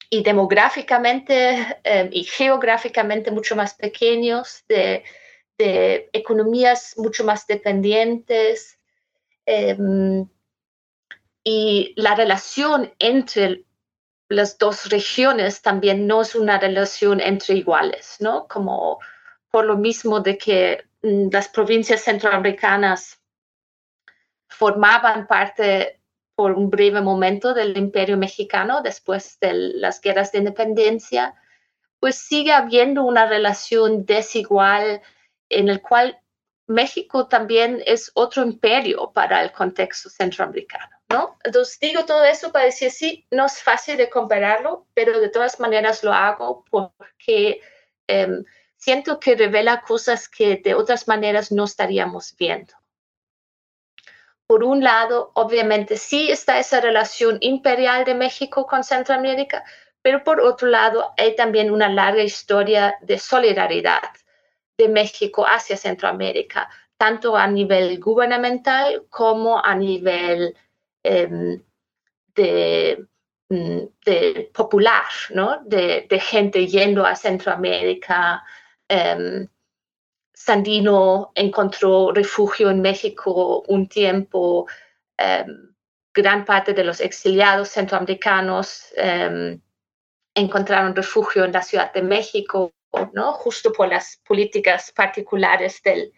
y 0.09 0.23
demográficamente 0.23 1.77
em, 1.83 2.07
y 2.13 2.23
geográficamente 2.23 3.29
mucho 3.29 3.57
más 3.57 3.73
pequeños, 3.73 4.63
de 4.69 5.03
de 5.63 6.09
economías 6.11 6.95
mucho 6.97 7.23
más 7.23 7.47
dependientes 7.47 8.77
em, 9.45 10.27
y 11.43 11.93
la 11.95 12.15
relación 12.15 12.93
entre 12.99 13.65
las 14.27 14.57
dos 14.57 14.89
regiones 14.89 15.61
también 15.61 16.07
no 16.07 16.21
es 16.21 16.35
una 16.35 16.59
relación 16.59 17.21
entre 17.21 17.55
iguales, 17.55 18.17
¿no? 18.19 18.47
Como 18.47 18.99
por 19.49 19.65
lo 19.65 19.77
mismo 19.77 20.19
de 20.19 20.37
que 20.37 20.83
mm, 21.01 21.29
las 21.31 21.47
provincias 21.47 22.01
centroamericanas 22.01 23.21
formaban 24.49 25.27
parte 25.27 25.99
por 26.35 26.53
un 26.53 26.69
breve 26.69 27.01
momento 27.01 27.53
del 27.53 27.77
imperio 27.77 28.17
mexicano 28.17 28.81
después 28.81 29.39
de 29.39 29.53
las 29.53 30.01
guerras 30.01 30.31
de 30.31 30.39
independencia, 30.39 31.35
pues 31.99 32.15
sigue 32.15 32.51
habiendo 32.51 33.03
una 33.03 33.25
relación 33.27 34.05
desigual 34.05 35.01
en 35.59 35.69
el 35.69 35.81
cual 35.81 36.19
México 36.67 37.27
también 37.27 37.83
es 37.85 38.11
otro 38.13 38.43
imperio 38.43 39.11
para 39.13 39.41
el 39.43 39.51
contexto 39.51 40.09
centroamericano, 40.09 40.95
¿no? 41.09 41.37
Entonces 41.43 41.79
digo 41.79 42.05
todo 42.05 42.23
eso 42.23 42.51
para 42.51 42.65
decir, 42.65 42.89
sí, 42.91 43.27
no 43.31 43.45
es 43.45 43.61
fácil 43.61 43.97
de 43.97 44.09
compararlo, 44.09 44.87
pero 44.93 45.19
de 45.19 45.29
todas 45.29 45.59
maneras 45.59 46.03
lo 46.03 46.13
hago 46.13 46.63
porque 46.69 47.61
em, 48.07 48.43
siento 48.77 49.19
que 49.19 49.35
revela 49.35 49.81
cosas 49.81 50.29
que 50.29 50.57
de 50.57 50.73
otras 50.73 51.07
maneras 51.07 51.51
no 51.51 51.65
estaríamos 51.65 52.33
viendo. 52.37 52.73
Por 54.47 54.63
un 54.63 54.83
lado, 54.83 55.31
obviamente 55.35 55.97
sí 55.97 56.29
está 56.31 56.59
esa 56.59 56.79
relación 56.79 57.37
imperial 57.41 58.05
de 58.05 58.13
México 58.13 58.67
con 58.67 58.83
Centroamérica, 58.83 59.63
pero 60.01 60.23
por 60.23 60.41
otro 60.41 60.67
lado 60.67 61.13
hay 61.17 61.35
también 61.35 61.71
una 61.71 61.89
larga 61.89 62.23
historia 62.23 62.97
de 63.01 63.19
solidaridad 63.19 64.01
de 64.77 64.87
México 64.89 65.45
hacia 65.47 65.77
Centroamérica, 65.77 66.69
tanto 66.97 67.35
a 67.35 67.47
nivel 67.47 67.99
gubernamental 67.99 69.05
como 69.09 69.59
a 69.63 69.75
nivel 69.75 70.55
em, 71.03 71.61
mm, 73.49 73.87
de, 74.05 74.51
popular, 74.53 75.05
¿no? 75.31 75.61
de, 75.65 76.19
gente 76.19 76.65
yendo 76.67 77.05
a 77.05 77.15
Centroamérica. 77.15 78.43
Em, 78.87 79.47
Sandino 80.33 81.31
encontró 81.35 82.11
refugio 82.11 82.69
en 82.69 82.81
México 82.81 83.63
un 83.67 83.87
tiempo. 83.87 84.67
Em, 85.17 85.73
gran 86.13 86.45
parte 86.45 86.73
de 86.73 86.83
los 86.83 86.99
exiliados 87.01 87.69
centroamericanos 87.69 88.93
encontraron 90.35 90.95
refugio 90.95 91.43
en 91.45 91.51
la 91.51 91.61
Ciudad 91.61 91.91
de 91.93 92.01
México 92.01 92.71
¿no? 93.13 93.33
Justo 93.33 93.71
por 93.71 93.87
las 93.87 94.17
políticas 94.27 94.91
particulares 94.91 95.81
del, 95.83 96.13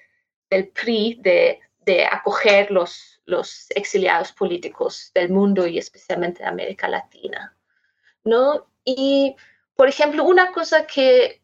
PRI 0.74 1.20
de, 1.22 1.60
acoger 2.06 2.72
los, 2.72 3.22
los 3.26 3.68
exiliados 3.72 4.32
políticos 4.32 5.12
del 5.14 5.30
mundo 5.30 5.68
y 5.68 5.78
especialmente 5.78 6.44
de 6.44 6.50
América 6.50 6.88
Latina, 6.88 7.56
¿no? 8.24 8.68
Y, 8.84 9.36
por 9.76 9.90
ejemplo, 9.90 10.24
una 10.24 10.52
cosa 10.52 10.86
que, 10.86 11.42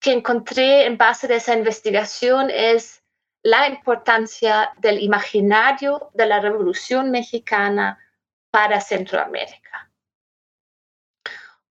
que 0.00 0.12
encontré 0.12 0.86
en 0.86 0.96
base 0.96 1.28
de 1.28 1.36
esa 1.36 1.54
investigación 1.54 2.50
es 2.50 3.02
la 3.42 3.68
importancia 3.68 4.70
del 4.78 5.00
imaginario 5.02 6.10
de 6.14 6.26
la 6.26 6.40
Revolución 6.40 7.10
Mexicana 7.10 7.98
para 8.50 8.80
Centroamérica. 8.80 9.89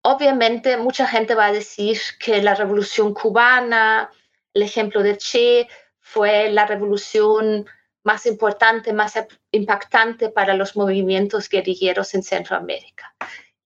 Obviamente 0.02 0.76
mucha 0.76 1.06
gente 1.06 1.34
va 1.34 1.46
a 1.46 1.52
decir 1.52 1.98
que 2.18 2.42
la 2.42 2.54
revolución 2.54 3.12
cubana, 3.12 4.10
el 4.54 4.62
ejemplo 4.62 5.02
de 5.02 5.16
Che, 5.18 5.68
fue 6.00 6.50
la 6.50 6.66
revolución 6.66 7.66
más 8.02 8.24
importante, 8.26 8.92
más 8.92 9.14
impactante 9.50 10.30
para 10.30 10.54
los 10.54 10.74
movimientos 10.74 11.48
guerrilleros 11.48 12.14
en 12.14 12.22
Centroamérica. 12.22 13.14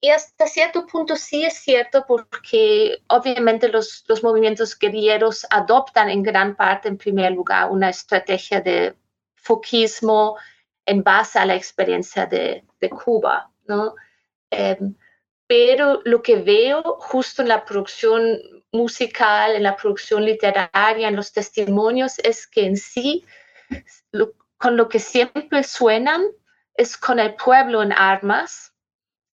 Y 0.01 0.11
hasta 0.11 0.47
cierto 0.47 0.87
punto 0.87 1.17
sí 1.17 1.45
es 1.45 1.55
cierto 1.55 2.05
porque 2.07 3.03
obviamente 3.09 3.69
los, 3.69 4.05
movimientos 4.23 4.79
guerrilleros 4.79 5.47
adoptan 5.49 6.11
en 6.11 6.23
gran 6.23 6.57
parte, 6.57 6.89
en 6.89 6.99
primer 6.99 7.33
lugar, 7.33 7.71
una 7.71 7.89
estrategia 7.89 8.61
de 8.61 8.97
foquismo 9.35 10.37
en 10.85 11.03
base 11.03 11.39
a 11.39 11.47
la 11.47 11.55
experiencia 11.55 12.27
de, 12.27 12.65
de 12.81 12.91
Cuba, 12.91 13.51
¿no? 13.67 13.95
Em, 14.51 14.95
pero 15.47 16.01
lo 16.05 16.23
que 16.23 16.37
veo 16.37 16.83
justo 16.99 17.43
en 17.43 17.49
la 17.49 17.65
producción 17.65 18.41
musical, 18.73 19.55
en 19.55 19.63
la 19.63 19.77
producción 19.77 20.25
literaria, 20.25 21.09
en 21.09 21.17
los 21.17 21.33
testimonios, 21.33 22.19
es 22.21 22.47
que 22.47 22.67
en 22.67 22.77
sí, 22.77 23.25
con 24.57 24.77
lo 24.77 24.89
que 24.89 24.99
siempre 24.99 25.63
suenan 25.63 26.25
es 26.77 26.97
con 26.97 27.21
el 27.21 27.35
pueblo 27.35 27.83
en 27.83 27.93
armas, 27.93 28.75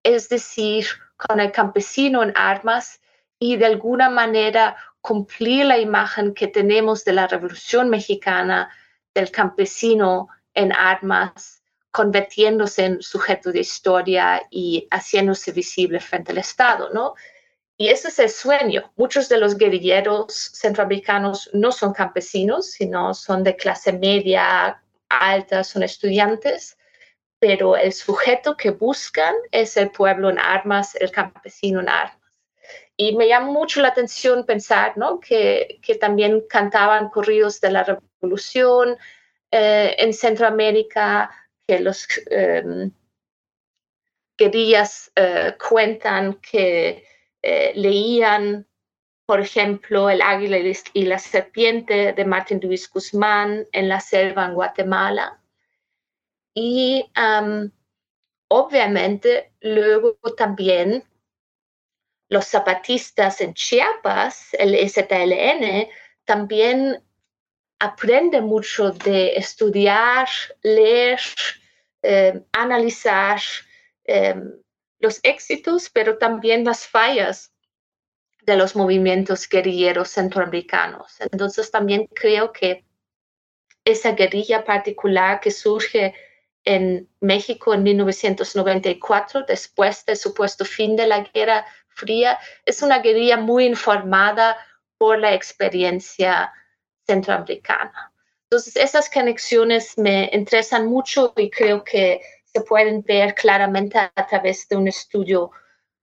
es 0.02 0.28
decir, 0.28 0.86
con 1.16 1.40
el 1.40 1.52
campesino 1.52 2.22
en 2.22 2.32
armas 2.36 3.00
y 3.38 3.56
de 3.56 3.66
alguna 3.66 4.10
manera 4.10 4.76
cumplir 5.00 5.64
la 5.66 5.78
imagen 5.78 6.34
que 6.34 6.48
tenemos 6.48 7.04
de 7.04 7.12
la 7.12 7.26
Revolución 7.26 7.88
Mexicana, 7.88 8.70
del 9.14 9.30
campesino 9.30 10.28
en 10.54 10.72
armas 10.72 11.59
convirtiéndose 11.90 12.84
en 12.84 13.02
sujeto 13.02 13.50
de 13.50 13.60
historia 13.60 14.42
y 14.50 14.86
haciéndose 14.90 15.52
visible 15.52 16.00
frente 16.00 16.32
al 16.32 16.38
Estado, 16.38 16.90
¿no? 16.92 17.14
Y 17.76 17.88
ese 17.88 18.08
es 18.08 18.18
el 18.18 18.28
sueño. 18.28 18.92
Muchos 18.96 19.28
de 19.28 19.38
los 19.38 19.56
guerrilleros 19.56 20.34
centroamericanos 20.52 21.48
no 21.54 21.72
son 21.72 21.94
campesinos, 21.94 22.66
sino 22.66 23.14
son 23.14 23.42
de 23.42 23.56
clase 23.56 23.92
media, 23.92 24.82
alta, 25.08 25.64
son 25.64 25.82
estudiantes, 25.82 26.76
pero 27.38 27.76
el 27.76 27.92
sujeto 27.92 28.56
que 28.56 28.70
buscan 28.70 29.34
es 29.50 29.78
el 29.78 29.90
pueblo 29.90 30.28
en 30.28 30.38
armas, 30.38 30.94
el 30.96 31.10
campesino 31.10 31.80
en 31.80 31.88
armas. 31.88 32.20
Y 32.98 33.16
me 33.16 33.26
llama 33.26 33.50
mucho 33.50 33.80
la 33.80 33.88
atención 33.88 34.44
pensar 34.44 34.98
¿no? 34.98 35.18
que, 35.18 35.80
que 35.82 35.94
también 35.94 36.44
cantaban 36.50 37.08
corridos 37.08 37.62
de 37.62 37.70
la 37.70 37.82
revolución 37.82 38.98
eh, 39.50 39.96
en 39.98 40.12
Centroamérica, 40.12 41.30
que 41.70 41.78
los 41.78 42.08
em, 42.30 42.90
guerrillas 44.36 45.12
eh, 45.14 45.54
cuentan 45.68 46.40
que 46.40 47.04
eh, 47.42 47.72
leían, 47.76 48.66
por 49.24 49.38
ejemplo, 49.40 50.10
El 50.10 50.20
águila 50.20 50.58
y 50.58 51.04
la 51.04 51.20
serpiente 51.20 52.12
de 52.12 52.24
Martín 52.24 52.58
Luis 52.60 52.90
Guzmán 52.90 53.68
en 53.70 53.88
la 53.88 54.00
selva 54.00 54.46
en 54.46 54.54
Guatemala. 54.54 55.40
Y 56.54 57.08
obviamente 58.48 59.52
luego 59.60 60.18
también 60.36 61.04
los 62.28 62.46
zapatistas 62.46 63.40
en 63.40 63.54
Chiapas, 63.54 64.54
el 64.54 64.74
STLN, 64.74 65.88
también 66.24 67.00
aprende 67.80 68.40
mucho 68.42 68.90
de 68.90 69.36
estudiar, 69.36 70.28
leer, 70.62 71.18
eh, 72.02 72.42
analizar 72.52 73.40
eh, 74.04 74.34
los 74.98 75.20
éxitos, 75.22 75.90
pero 75.90 76.18
también 76.18 76.64
las 76.64 76.86
fallas 76.86 77.52
de 78.42 78.56
los 78.56 78.74
movimientos 78.74 79.48
guerrilleros 79.48 80.10
centroamericanos. 80.10 81.20
Entonces 81.20 81.70
también 81.70 82.06
creo 82.06 82.52
que 82.52 82.84
esa 83.84 84.12
guerrilla 84.12 84.64
particular 84.64 85.40
que 85.40 85.50
surge 85.50 86.14
en 86.64 87.08
México 87.20 87.72
en 87.74 87.82
1994, 87.82 89.44
después 89.46 90.04
del 90.04 90.16
supuesto 90.16 90.64
fin 90.64 90.96
de 90.96 91.06
la 91.06 91.20
Guerra 91.20 91.66
Fría, 91.88 92.38
es 92.64 92.82
una 92.82 92.98
guerrilla 92.98 93.36
muy 93.36 93.64
informada 93.64 94.56
por 94.98 95.18
la 95.18 95.34
experiencia 95.34 96.52
centroamericana. 97.06 98.09
Entonces, 98.50 98.74
esas 98.74 99.08
conexiones 99.08 99.96
me 99.96 100.28
interesan 100.32 100.88
mucho 100.88 101.32
y 101.36 101.50
creo 101.50 101.84
que 101.84 102.20
se 102.52 102.62
pueden 102.62 103.00
ver 103.02 103.32
claramente 103.36 103.96
a, 103.96 104.26
través 104.26 104.68
de 104.68 104.74
un 104.74 104.88
estudio 104.88 105.52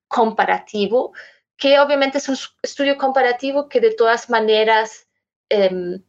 comparativo, 0.08 1.12
que 1.58 1.78
obviamente 1.78 2.20
es 2.20 2.30
un 2.30 2.38
estudio 2.62 2.98
comparativo 2.98 3.68
que 3.68 3.82
de 3.82 3.94
todas 3.94 4.30
maneras 4.30 5.10
em, 5.50 6.02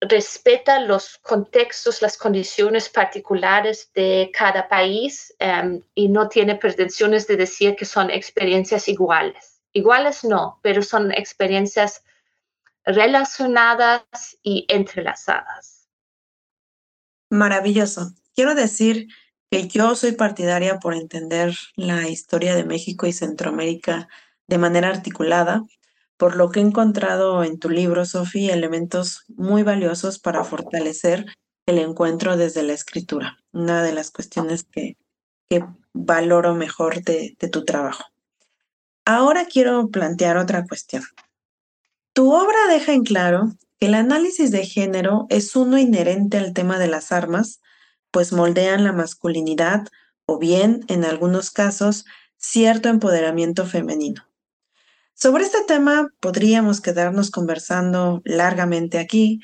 respeta 0.00 0.80
los 0.80 1.18
contextos, 1.18 2.00
las 2.00 2.16
condiciones 2.16 2.88
particulares 2.88 3.90
de 3.92 4.30
cada 4.32 4.66
país 4.66 5.34
em, 5.38 5.82
y 5.94 6.08
no 6.08 6.30
tiene 6.30 6.54
pretensiones 6.54 7.26
de 7.26 7.36
decir 7.36 7.76
que 7.76 7.84
son 7.84 8.08
experiencias 8.08 8.88
iguales. 8.88 9.60
Iguales 9.74 10.24
no, 10.24 10.58
pero 10.62 10.80
son 10.80 11.12
experiencias 11.12 12.02
relacionadas 12.94 14.38
y 14.42 14.66
entrelazadas. 14.68 15.88
Maravilloso. 17.30 18.12
Quiero 18.34 18.54
decir 18.54 19.08
que 19.50 19.68
yo 19.68 19.94
soy 19.94 20.12
partidaria 20.12 20.78
por 20.78 20.94
entender 20.94 21.54
la 21.76 22.08
historia 22.08 22.54
de 22.54 22.64
México 22.64 23.06
y 23.06 23.12
Centroamérica 23.12 24.08
de 24.46 24.58
manera 24.58 24.88
articulada, 24.88 25.62
por 26.16 26.36
lo 26.36 26.50
que 26.50 26.60
he 26.60 26.62
encontrado 26.62 27.44
en 27.44 27.58
tu 27.58 27.70
libro, 27.70 28.04
Sofía, 28.04 28.54
elementos 28.54 29.24
muy 29.28 29.62
valiosos 29.62 30.18
para 30.18 30.44
fortalecer 30.44 31.26
el 31.66 31.78
encuentro 31.78 32.36
desde 32.36 32.62
la 32.62 32.72
escritura. 32.72 33.38
Una 33.52 33.82
de 33.82 33.92
las 33.92 34.10
cuestiones 34.10 34.64
que, 34.64 34.96
valoro 35.92 36.54
mejor 36.54 37.02
de, 37.02 37.36
de 37.38 37.48
tu 37.48 37.64
trabajo. 37.64 38.04
Ahora 39.04 39.46
quiero 39.46 39.88
plantear 39.88 40.36
otra 40.36 40.64
cuestión. 40.64 41.02
Tu 42.12 42.32
obra 42.32 42.66
deja 42.68 42.92
en 42.92 43.04
claro 43.04 43.52
que 43.78 43.86
el 43.86 43.94
análisis 43.94 44.50
de 44.50 44.66
género 44.66 45.26
es 45.30 45.56
uno 45.56 45.78
inherente 45.78 46.38
al 46.38 46.52
tema 46.52 46.78
de 46.78 46.88
las 46.88 47.12
armas, 47.12 47.60
pues 48.10 48.32
moldean 48.32 48.84
la 48.84 48.92
masculinidad 48.92 49.86
o 50.26 50.38
bien, 50.38 50.84
en 50.88 51.04
algunos 51.04 51.50
casos, 51.50 52.04
cierto 52.36 52.88
empoderamiento 52.88 53.66
femenino. 53.66 54.26
Sobre 55.14 55.44
este 55.44 55.62
tema 55.66 56.08
podríamos 56.20 56.80
quedarnos 56.80 57.30
conversando 57.30 58.22
largamente 58.24 58.98
aquí, 58.98 59.40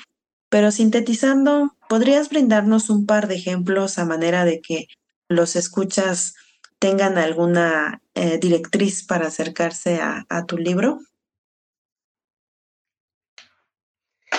pero 0.49 0.71
sintetizando, 0.71 1.77
¿podrías 1.89 2.31
brindarnos 2.31 2.89
un 2.89 3.05
par 3.05 3.29
de 3.29 3.35
ejemplos 3.35 3.99
a 3.99 4.05
manera 4.05 4.45
de 4.45 4.61
que 4.61 4.87
los 5.29 5.55
escuchas 5.57 6.35
tengan 6.79 7.19
alguna 7.19 8.01
eh, 8.15 8.39
directriz 8.39 9.05
para 9.05 9.27
acercarse 9.27 10.01
a, 10.01 10.47
tu 10.47 10.57
libro? 10.57 11.01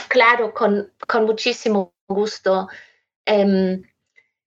Claro, 0.07 0.53
con, 0.53 0.91
muchísimo 1.25 1.93
gusto. 2.07 2.67
Em, 3.25 3.83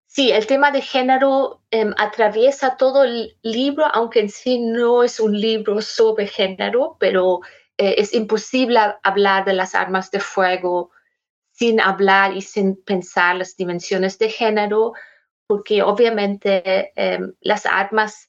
sí, 0.07 0.31
el 0.33 0.47
tema 0.47 0.71
de 0.71 0.81
género 0.81 1.63
em, 1.71 1.93
atraviesa 1.99 2.77
todo 2.77 3.05
el 3.05 3.37
libro, 3.43 3.87
aunque 3.87 4.21
en 4.21 4.31
sí 4.31 4.59
no 4.61 5.03
es 5.03 5.21
un 5.21 5.39
libro 5.39 5.83
sobre 5.83 6.27
género, 6.27 6.97
pero 6.99 7.41
eh, 7.77 7.97
es 7.99 8.15
imposible 8.15 8.81
hablar 9.03 9.45
de 9.45 9.53
las 9.55 9.75
armas 9.75 10.11
de 10.11 10.21
fuego 10.21 10.91
sin 11.53 11.81
hablar 11.81 12.35
y 12.37 12.41
sin 12.43 12.83
pensar 12.83 13.37
las 13.37 13.57
dimensiones 13.57 14.19
de 14.19 14.31
género, 14.31 14.95
porque 15.47 15.83
obviamente 15.83 16.93
em, 16.97 17.35
las 17.41 17.67
armas 17.67 18.29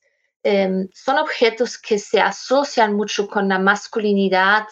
son 0.94 1.20
objetos 1.20 1.78
que 1.78 2.00
se 2.00 2.20
asocian 2.20 2.96
mucho 2.96 3.28
con 3.28 3.48
la 3.48 3.60
masculinidad 3.60 4.66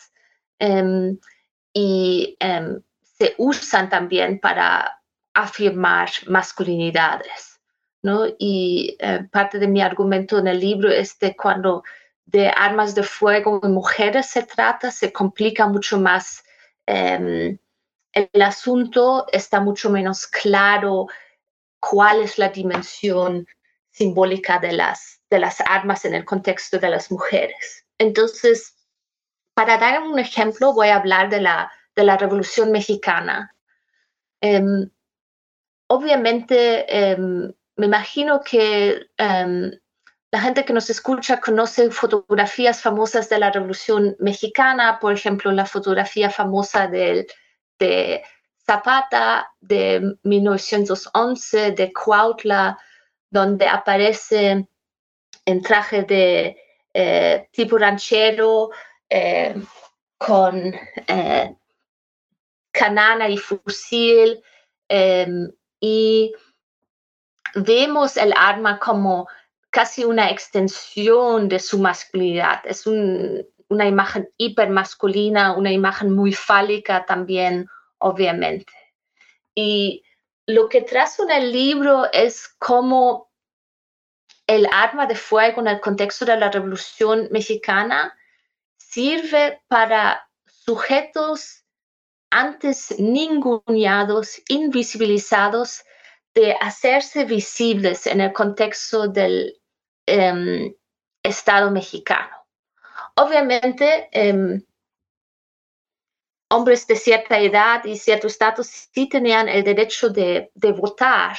em, 1.74 2.78
y 2.78 2.84
se 3.02 3.36
usan 3.38 3.90
también 3.90 4.40
para 4.40 5.02
afirmar 5.34 6.10
masculinidades. 6.28 7.60
¿no? 8.02 8.26
Y 8.38 8.96
eh, 9.00 9.28
parte 9.32 9.60
de 9.60 9.68
mi 9.68 9.82
argumento 9.82 10.40
en 10.40 10.48
el 10.48 10.60
libro 10.60 10.90
es 10.90 11.20
de 11.20 11.36
cuando 11.36 11.84
de 12.26 12.48
armas 12.48 12.96
de 12.96 13.04
fuego 13.04 13.60
en 13.64 13.74
mujeres 13.74 14.28
se 14.28 14.44
trata, 14.44 14.92
se 14.92 15.12
complica 15.12 15.68
mucho 15.68 16.00
más 16.00 16.44
el 18.14 18.42
asunto 18.42 19.28
está 19.32 19.60
mucho 19.60 19.90
menos 19.90 20.28
claro 20.28 21.08
cuál 21.80 22.22
es 22.22 22.38
la 22.38 22.50
dimensión 22.50 23.48
simbólica 23.92 24.60
de 24.60 24.74
las, 24.74 25.22
de 25.30 25.40
las 25.40 25.62
armas 25.62 26.06
en 26.06 26.14
el 26.14 26.26
contexto 26.26 26.80
de 26.80 26.90
las 26.90 27.12
mujeres. 27.12 27.86
Entonces, 27.98 28.76
para 29.60 29.78
dar 29.78 30.02
un 30.02 30.18
ejemplo, 30.18 30.72
voy 30.72 30.88
a 30.88 30.96
hablar 30.96 31.30
de 31.30 31.42
la, 31.42 31.70
de 31.94 32.06
la 32.06 32.16
Revolución 32.16 32.72
Mexicana. 32.72 33.54
Em, 34.40 34.90
obviamente, 35.88 36.86
em, 36.88 37.52
me 37.76 37.86
imagino 37.86 38.40
que 38.40 39.08
em, 39.18 39.70
la 40.32 40.40
gente 40.40 40.64
que 40.64 40.72
nos 40.72 40.90
escucha 40.90 41.42
conoce 41.42 41.92
fotografías 41.92 42.82
famosas 42.82 43.28
de 43.28 43.38
la 43.38 43.52
Revolución 43.52 44.16
Mexicana, 44.20 44.98
por 44.98 45.12
ejemplo, 45.12 45.52
la 45.52 45.66
fotografía 45.66 46.30
famosa 46.30 46.88
del 46.88 47.28
de 47.80 48.24
Zapata 48.66 49.52
de 49.60 50.16
1911, 50.24 51.72
de 51.72 51.92
Cuautla, 51.92 52.78
donde 53.30 53.68
aparece 53.68 54.70
en 55.46 55.62
traje 55.62 56.04
de 56.04 56.58
eh, 56.94 57.50
tipo 57.52 57.78
ranchero 57.78 58.70
eh, 59.10 59.56
con 60.18 60.74
eh, 61.08 61.56
canana 62.72 63.30
y 63.30 63.38
fusil 63.38 64.44
em, 64.88 65.52
y 65.80 66.34
vemos 67.56 68.18
el 68.18 68.34
arma 68.36 68.80
como 68.80 69.28
casi 69.70 70.04
una 70.04 70.30
extensión 70.30 71.48
de 71.48 71.60
su 71.60 71.80
masculinidad. 71.80 72.62
Es 72.66 72.86
un, 72.86 73.46
una 73.70 73.88
imagen 73.88 74.30
hipermasculina, 74.38 75.54
una 75.54 75.72
imagen 75.72 76.12
muy 76.12 76.34
fálica 76.34 77.06
también, 77.06 77.68
obviamente. 78.00 78.74
Y 79.56 80.04
lo 80.46 80.68
que 80.70 80.82
trazo 80.82 81.24
en 81.24 81.32
el 81.32 81.52
libro 81.52 82.12
es 82.12 82.48
cómo 82.60 83.30
el 84.48 84.68
arma 84.72 85.06
de 85.06 85.16
fuego 85.16 85.62
en 85.62 85.68
el 85.68 85.80
contexto 85.80 86.26
de 86.26 86.38
la 86.38 86.50
Revolución 86.50 87.28
Mexicana 87.32 88.16
sirve 88.90 89.62
para 89.68 90.28
sujetos 90.46 91.64
antes 92.32 92.96
ninguneados, 93.00 94.42
invisibilizados, 94.50 95.84
de 96.34 96.56
hacerse 96.60 97.26
visibles 97.26 98.08
en 98.08 98.22
el 98.22 98.32
contexto 98.34 99.08
del 99.08 99.60
em, 100.06 100.74
Estado 101.24 101.72
mexicano. 101.72 102.36
Obviamente, 103.16 104.10
em, 104.12 104.64
hombres 106.52 106.88
de 106.88 106.96
cierta 106.96 107.40
edad 107.40 107.84
y 107.86 107.98
cierto 107.98 108.28
estatus 108.28 108.68
sí 108.68 109.10
tenían 109.10 109.50
el 109.50 109.64
derecho 109.64 110.10
de, 110.10 110.52
votar, 110.78 111.38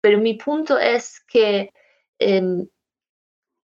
pero 0.00 0.18
mi 0.18 0.34
punto 0.34 0.78
es 0.78 1.20
que 1.20 1.72
em, 2.18 2.66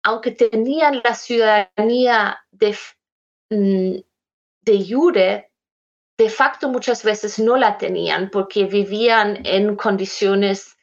aunque 0.04 0.32
tenían 0.32 1.02
la 1.04 1.14
ciudadanía 1.14 2.44
de, 2.52 2.76
de 3.52 4.86
jure, 4.88 5.52
de 6.18 6.30
facto 6.30 6.70
muchas 6.70 7.04
veces 7.04 7.38
no 7.40 7.58
la 7.58 7.78
tenían 7.78 8.30
porque 8.30 8.64
vivían 8.66 9.46
en 9.46 9.76
condiciones 9.76 10.78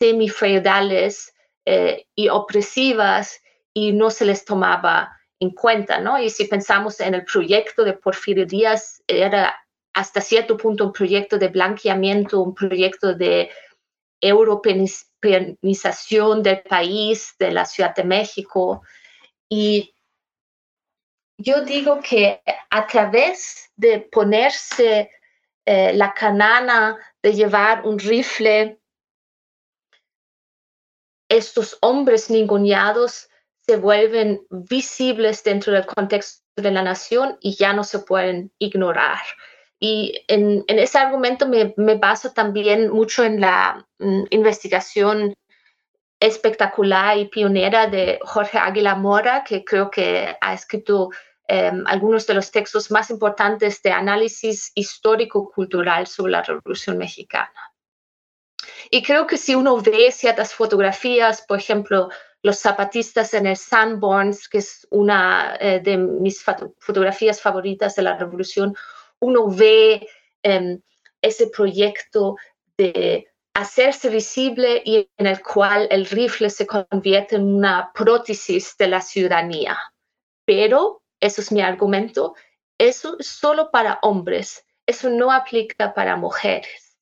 semifeudales 0.00 1.34
eh, 1.64 2.06
y 2.14 2.28
opresivas 2.28 3.40
y 3.72 3.92
no 3.92 4.10
se 4.10 4.26
les 4.26 4.44
tomaba 4.44 5.18
en 5.40 5.50
cuenta, 5.50 5.98
¿no? 6.00 6.20
Y 6.20 6.30
si 6.30 6.44
pensamos 6.44 7.00
en 7.00 7.14
el 7.14 7.24
proyecto 7.24 7.82
de 7.84 7.94
Porfirio 7.94 8.46
Díaz, 8.46 9.02
era 9.06 9.54
hasta 9.92 10.20
cierto 10.20 10.56
punto 10.56 10.86
un 10.86 10.92
proyecto 10.92 11.38
de 11.38 11.48
blanqueamiento, 11.48 12.40
un 12.40 12.54
proyecto 12.54 13.14
de 13.14 13.50
europeización 14.20 16.42
del 16.42 16.62
país, 16.62 17.34
de 17.38 17.50
la 17.50 17.64
Ciudad 17.64 17.94
de 17.94 18.04
México. 18.04 18.82
Y 19.48 19.93
yo 21.38 21.64
digo 21.64 22.00
que 22.00 22.42
a 22.70 22.86
través 22.86 23.70
de 23.76 24.00
ponerse 24.00 25.10
eh, 25.66 25.92
la 25.94 26.12
canana, 26.12 26.96
de 27.22 27.34
llevar 27.34 27.86
un 27.86 27.98
rifle, 27.98 28.78
estos 31.28 31.78
hombres 31.80 32.30
ninguneados 32.30 33.28
se 33.66 33.76
vuelven 33.76 34.46
visibles 34.50 35.42
dentro 35.42 35.72
del 35.72 35.86
contexto 35.86 36.44
de 36.56 36.70
la 36.70 36.82
nación 36.82 37.38
y 37.40 37.56
ya 37.56 37.72
no 37.72 37.82
se 37.82 38.00
pueden 38.00 38.52
ignorar. 38.58 39.18
Y 39.80 40.24
en, 40.28 40.64
ese 40.68 40.98
argumento 40.98 41.46
me, 41.48 41.94
baso 41.96 42.32
también 42.32 42.90
mucho 42.90 43.24
en 43.24 43.40
la 43.40 43.86
mm, 43.98 44.24
investigación 44.30 45.34
espectacular 46.20 47.18
y 47.18 47.26
pionera 47.26 47.86
de 47.86 48.18
Jorge 48.22 48.58
Águila 48.58 48.94
Mora, 48.94 49.44
que 49.44 49.64
creo 49.64 49.90
que 49.90 50.36
ha 50.40 50.54
escrito 50.54 51.10
em, 51.46 51.84
algunos 51.86 52.26
de 52.26 52.34
los 52.34 52.50
textos 52.50 52.90
más 52.90 53.10
importantes 53.10 53.82
de 53.82 53.92
análisis 53.92 54.72
histórico-cultural 54.74 56.06
sobre 56.06 56.32
la 56.32 56.42
Revolución 56.42 56.96
Mexicana. 56.96 57.52
Y 58.90 59.02
creo 59.02 59.26
que 59.26 59.36
si 59.36 59.54
uno 59.54 59.80
ve 59.80 60.10
ciertas 60.12 60.54
fotografías, 60.54 61.42
por 61.42 61.58
ejemplo, 61.58 62.08
los 62.42 62.58
zapatistas 62.58 63.34
en 63.34 63.46
el 63.46 63.56
Sanborns, 63.56 64.48
que 64.48 64.58
es 64.58 64.86
una 64.90 65.56
eh, 65.60 65.80
de 65.80 65.96
mis 65.96 66.44
fotografías 66.78 67.40
favoritas 67.40 67.94
de 67.96 68.02
la 68.02 68.16
revolución, 68.16 68.74
uno 69.20 69.48
ve 69.48 70.06
em, 70.42 70.80
ese 71.22 71.46
proyecto 71.48 72.36
de 72.76 73.26
hacerse 73.54 74.08
visible 74.08 74.82
y 74.84 75.08
en 75.16 75.26
el 75.26 75.40
cual 75.42 75.86
el 75.90 76.06
rifle 76.06 76.50
se 76.50 76.66
convierte 76.66 77.36
en 77.36 77.54
una 77.54 77.92
prótesis 77.94 78.76
de 78.76 78.88
la 78.88 79.00
ciudadanía. 79.00 79.78
Pero, 80.44 81.02
eso 81.20 81.40
es 81.40 81.52
mi 81.52 81.62
argumento, 81.62 82.34
eso 82.78 83.16
es 83.18 83.28
solo 83.28 83.70
para 83.70 84.00
hombres, 84.02 84.66
eso 84.86 85.08
no 85.08 85.32
aplica 85.32 85.94
para 85.94 86.16
mujeres. 86.16 86.98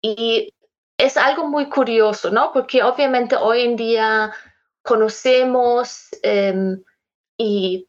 Y 0.00 0.52
es 0.98 1.16
algo 1.16 1.48
muy 1.48 1.68
curioso, 1.68 2.30
¿no? 2.30 2.52
Porque 2.52 2.82
obviamente 2.82 3.36
hoy 3.36 3.62
en 3.62 3.76
día 3.76 4.32
conocemos 4.82 6.08
em, 6.22 6.82
y 7.38 7.88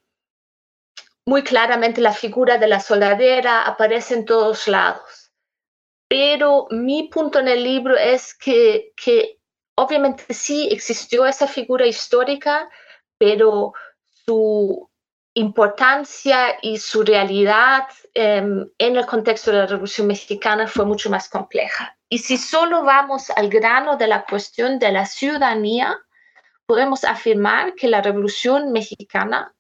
muy 1.26 1.44
claramente 1.44 2.02
la 2.02 2.14
figura 2.14 2.58
de 2.58 2.68
la 2.68 2.80
soldadera 2.80 3.64
aparece 3.64 4.16
en 4.16 4.26
todos 4.26 4.68
lados. 4.68 5.25
Pero 6.08 6.68
mi 6.70 7.10
punto 7.10 7.40
en 7.40 7.48
el 7.48 7.64
libro 7.64 7.98
es 7.98 8.36
que, 8.36 8.94
que 8.96 9.40
obviamente 9.76 10.34
sí 10.34 10.70
existió 10.72 11.26
esa 11.26 11.48
figura 11.48 11.86
histórica, 11.88 12.70
pero 13.18 13.74
su 14.26 14.90
importancia 15.36 16.58
y 16.62 16.78
su 16.78 17.04
realidad 17.04 17.88
em, 18.14 18.70
en 18.78 18.96
el 18.96 19.06
contexto 19.06 19.52
de 19.52 19.58
la 19.58 19.68
Revolución 19.68 20.08
Mexicana 20.08 20.68
fue 20.68 20.86
mucho 20.86 21.10
más 21.10 21.28
compleja. 21.28 21.98
Y 22.10 22.20
si 22.20 22.38
solo 22.38 22.84
vamos 22.84 23.30
al 23.32 23.50
grano 23.50 23.98
de 23.98 24.08
la 24.08 24.26
cuestión 24.26 24.80
de 24.80 24.92
la 24.92 25.06
ciudadanía, 25.06 25.98
podemos 26.66 27.04
afirmar 27.04 27.76
que 27.76 27.88
la 27.88 28.02
Revolución 28.02 28.72
Mexicana 28.72 29.54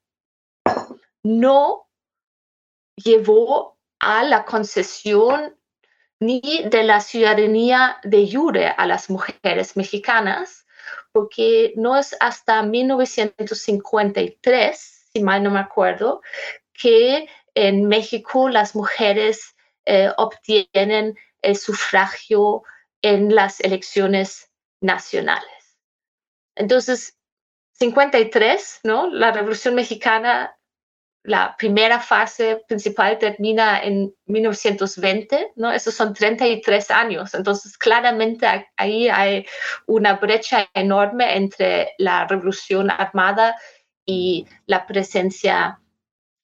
no 1.23 1.87
llevó 2.95 3.77
a 3.99 4.23
la 4.23 4.45
concesión 4.45 5.57
ni 6.19 6.63
de 6.69 6.83
la 6.83 6.99
ciudadanía 7.01 7.97
de 8.03 8.31
jure 8.31 8.67
a 8.67 8.85
las 8.85 9.09
mujeres 9.09 9.75
mexicanas, 9.75 10.67
porque 11.11 11.73
no 11.75 11.97
es 11.97 12.15
hasta 12.19 12.61
1953, 12.63 15.09
si 15.13 15.21
mal 15.21 15.41
no 15.43 15.51
me 15.51 15.59
acuerdo, 15.59 16.21
que 16.73 17.27
en 17.53 17.87
México 17.87 18.49
las 18.49 18.75
mujeres 18.75 19.55
eh, 19.85 20.09
obtienen 20.17 21.17
el 21.41 21.55
sufragio 21.55 22.63
en 23.01 23.33
las 23.33 23.61
elecciones 23.61 24.51
nacionales. 24.81 25.79
Entonces, 26.55 27.17
53, 27.73 28.81
¿no? 28.83 29.09
La 29.09 29.31
Revolución 29.31 29.75
Mexicana 29.75 30.54
la 31.25 31.55
primera 31.57 31.99
fase 31.99 32.63
principal 32.67 33.17
termina 33.17 33.81
en 33.81 34.13
1920, 34.27 35.53
¿no? 35.55 35.71
Esos 35.71 35.95
son 35.95 36.13
33 36.13 36.91
años. 36.91 37.33
Entonces, 37.33 37.77
claramente 37.77 38.45
ahí 38.77 39.09
hay 39.09 39.45
una 39.87 40.13
brecha 40.13 40.69
enorme 40.73 41.35
entre 41.35 41.93
la 41.97 42.27
revolución 42.27 42.91
armada 42.91 43.55
y 44.05 44.45
la 44.67 44.85
presencia 44.85 45.81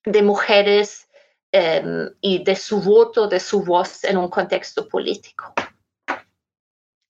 de 0.04 0.24
mujeres 0.24 1.08
em, 1.52 2.10
y 2.20 2.44
de 2.44 2.56
su 2.56 2.82
voto, 2.82 3.28
de 3.28 3.40
su 3.40 3.64
voz 3.64 4.04
en 4.04 4.18
un 4.18 4.30
contexto 4.30 4.88
político. 4.88 5.54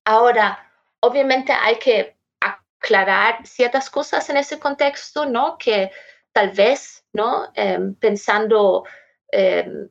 Ahora, 0.06 0.70
obviamente 1.00 1.54
hay 1.54 1.78
que 1.78 2.18
aclarar 2.42 3.48
ciertas 3.48 3.90
cosas 3.90 4.30
en 4.30 4.36
ese 4.36 4.60
contexto, 4.60 5.26
¿no? 5.26 5.58
Que 5.58 5.92
tal 6.34 6.52
vez 6.52 7.02
¿no? 7.14 7.52
Em, 7.56 7.94
pensando 7.96 8.86
em, 9.32 9.90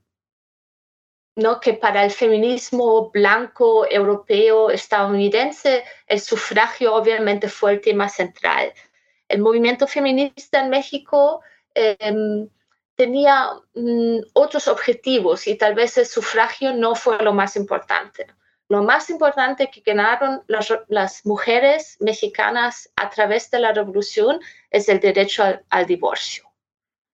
¿no? 1.36 1.60
que 1.60 1.74
para 1.74 2.04
el 2.04 2.10
feminismo 2.10 3.10
blanco, 3.10 3.86
europeo, 3.90 4.70
estadounidense, 4.70 5.84
el 6.06 6.20
sufragio 6.20 6.94
obviamente 6.94 7.48
fue 7.48 7.72
el 7.72 7.80
tema 7.80 8.08
central. 8.08 8.72
El 9.28 9.40
movimiento 9.40 9.86
feminista 9.86 10.60
en 10.60 10.70
México 10.70 11.42
em, 11.74 12.48
tenía 12.96 13.50
mm, 13.74 14.18
otros 14.34 14.68
objetivos 14.68 15.46
y 15.46 15.56
tal 15.56 15.74
vez 15.74 15.96
el 15.98 16.06
sufragio 16.06 16.72
no 16.74 16.94
fue 16.94 17.18
lo 17.22 17.32
más 17.32 17.56
importante. 17.56 18.26
Lo 18.70 18.84
más 18.84 19.10
importante 19.10 19.68
que 19.68 19.80
ganaron 19.80 20.44
las, 20.46 21.26
mujeres 21.26 21.96
mexicanas 21.98 22.88
a 22.94 23.10
través 23.10 23.50
de 23.50 23.58
la 23.58 23.72
revolución 23.72 24.40
es 24.70 24.88
el 24.88 25.00
derecho 25.00 25.42
al 25.68 25.86
divorcio 25.86 26.50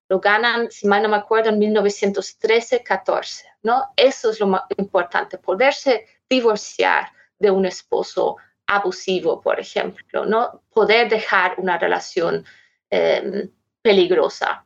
lo 0.08 0.20
ganan, 0.20 0.70
si 0.70 0.86
mal 0.86 1.02
no 1.02 1.08
me 1.08 1.16
acuerdo, 1.16 1.50
en 1.50 1.58
1913-14, 1.58 3.44
¿no? 3.62 3.92
Eso 3.96 4.30
es 4.30 4.40
lo 4.40 4.46
más 4.46 4.62
importante, 4.76 5.38
poderse 5.38 6.06
divorciar 6.28 7.10
de 7.38 7.50
un 7.50 7.66
esposo 7.66 8.36
abusivo, 8.66 9.40
por 9.40 9.58
ejemplo, 9.58 10.24
¿no? 10.24 10.62
Poder 10.72 11.08
dejar 11.08 11.58
una 11.58 11.78
relación 11.78 12.44
em, 12.90 13.50
peligrosa. 13.82 14.64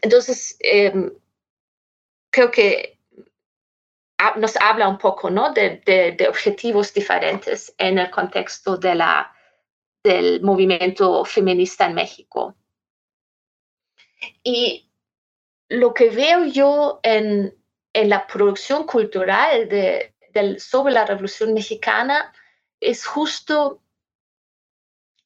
Entonces, 0.00 0.56
em, 0.58 1.12
creo 2.30 2.50
que 2.50 2.98
nos 4.36 4.56
habla 4.56 4.88
un 4.88 4.98
poco, 4.98 5.30
¿no? 5.30 5.52
De, 5.52 5.82
de, 5.84 6.28
objetivos 6.28 6.92
diferentes 6.92 7.74
en 7.78 7.98
el 7.98 8.10
contexto 8.10 8.76
de 8.76 8.94
la, 8.94 9.32
del 10.04 10.42
movimiento 10.42 11.24
feminista 11.24 11.86
en 11.86 11.94
México. 11.94 12.54
Y 14.42 14.90
lo 15.68 15.94
que 15.94 16.10
veo 16.10 16.44
yo 16.46 17.00
en, 17.02 17.54
la 17.94 18.26
producción 18.26 18.84
cultural 18.84 19.68
de, 19.68 20.14
sobre 20.58 20.94
la 20.94 21.04
Revolución 21.04 21.52
Mexicana 21.52 22.32
es 22.80 23.04
justo 23.04 23.82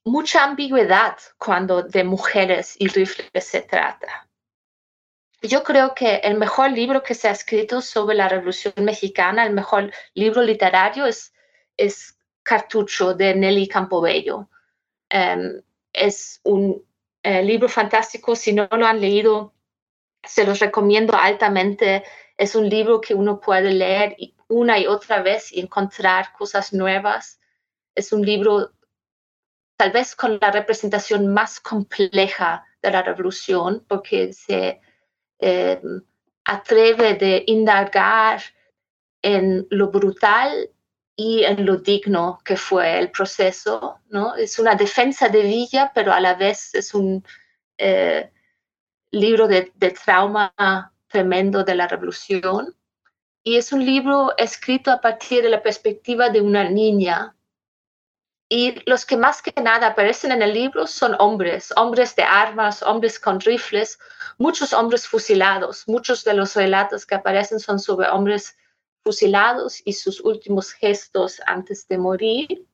mucha 0.04 0.44
ambigüedad 0.44 1.16
cuando 1.38 1.82
de 1.82 2.04
mujeres 2.04 2.76
y 2.78 2.88
rifles 2.88 3.44
se 3.44 3.62
trata. 3.62 4.25
Yo 5.42 5.62
creo 5.62 5.94
que 5.94 6.16
el 6.16 6.38
mejor 6.38 6.70
libro 6.70 7.02
que 7.02 7.14
se 7.14 7.28
ha 7.28 7.32
escrito 7.32 7.80
sobre 7.80 8.16
la 8.16 8.28
Revolución 8.28 8.74
Mexicana, 8.78 9.44
el 9.44 9.52
mejor 9.52 9.92
libro 10.14 10.42
literario 10.42 11.06
es, 11.06 11.34
es 11.76 12.16
Cartucho 12.42 13.14
de 13.14 13.34
Nelly 13.34 13.68
Campobello. 13.68 14.48
Em, 15.10 15.62
es 15.92 16.40
un 16.44 16.84
eh, 17.22 17.42
libro 17.42 17.68
fantástico, 17.68 18.34
si 18.34 18.52
no 18.52 18.68
lo 18.70 18.86
han 18.86 19.00
leído, 19.00 19.54
se 20.22 20.44
los 20.44 20.58
recomiendo 20.58 21.14
altamente. 21.16 22.04
Es 22.36 22.54
un 22.54 22.68
libro 22.68 23.00
que 23.00 23.14
uno 23.14 23.40
puede 23.40 23.72
leer 23.72 24.16
una 24.48 24.78
y 24.78 24.86
otra 24.86 25.22
vez 25.22 25.52
y 25.52 25.60
encontrar 25.60 26.32
cosas 26.32 26.72
nuevas. 26.72 27.40
Es 27.94 28.12
un 28.12 28.22
libro 28.22 28.72
tal 29.76 29.92
vez 29.92 30.16
con 30.16 30.38
la 30.40 30.50
representación 30.50 31.26
más 31.28 31.60
compleja 31.60 32.64
de 32.82 32.90
la 32.90 33.02
revolución, 33.02 33.84
porque 33.88 34.32
se 34.32 34.80
eh, 35.38 35.80
atreve 36.44 37.14
de 37.14 37.44
indagar 37.46 38.42
en 39.22 39.66
lo 39.70 39.90
brutal 39.90 40.70
y 41.16 41.44
en 41.44 41.64
lo 41.64 41.78
digno 41.78 42.38
que 42.44 42.56
fue 42.56 42.98
el 42.98 43.10
proceso, 43.10 44.00
¿no? 44.08 44.34
Es 44.34 44.58
una 44.58 44.74
defensa 44.74 45.28
de 45.28 45.42
Villa, 45.42 45.90
pero 45.94 46.12
a 46.12 46.20
la 46.20 46.34
vez 46.34 46.74
es 46.74 46.94
un 46.94 47.24
eh, 47.78 48.30
libro 49.10 49.48
de, 49.48 49.72
trauma 50.04 50.52
tremendo 51.08 51.64
de 51.64 51.74
la 51.74 51.88
revolución. 51.88 52.74
Y 53.42 53.56
es 53.56 53.72
un 53.72 53.84
libro 53.84 54.36
escrito 54.36 54.90
a 54.90 55.00
partir 55.00 55.42
de 55.42 55.50
la 55.50 55.62
perspectiva 55.62 56.30
de 56.30 56.40
una 56.40 56.68
niña. 56.68 57.35
Y 58.48 58.80
los 58.88 59.04
que 59.04 59.16
más 59.16 59.42
que 59.42 59.52
nada 59.60 59.88
aparecen 59.88 60.30
en 60.30 60.40
el 60.40 60.54
libro 60.54 60.86
son 60.86 61.16
hombres, 61.18 61.72
hombres 61.76 62.14
de 62.14 62.22
armas, 62.22 62.82
hombres 62.82 63.18
con 63.18 63.40
rifles, 63.40 63.98
muchos 64.38 64.72
hombres 64.72 65.08
fusilados. 65.08 65.88
Muchos 65.88 66.22
de 66.22 66.34
los 66.34 66.54
relatos 66.54 67.04
que 67.06 67.16
aparecen 67.16 67.58
son 67.58 67.80
sobre 67.80 68.08
hombres 68.08 68.56
fusilados 69.02 69.82
y 69.84 69.94
sus 69.94 70.20
últimos 70.20 70.72
gestos 70.72 71.40
antes 71.46 71.88
de 71.88 71.98
morir. 71.98 72.66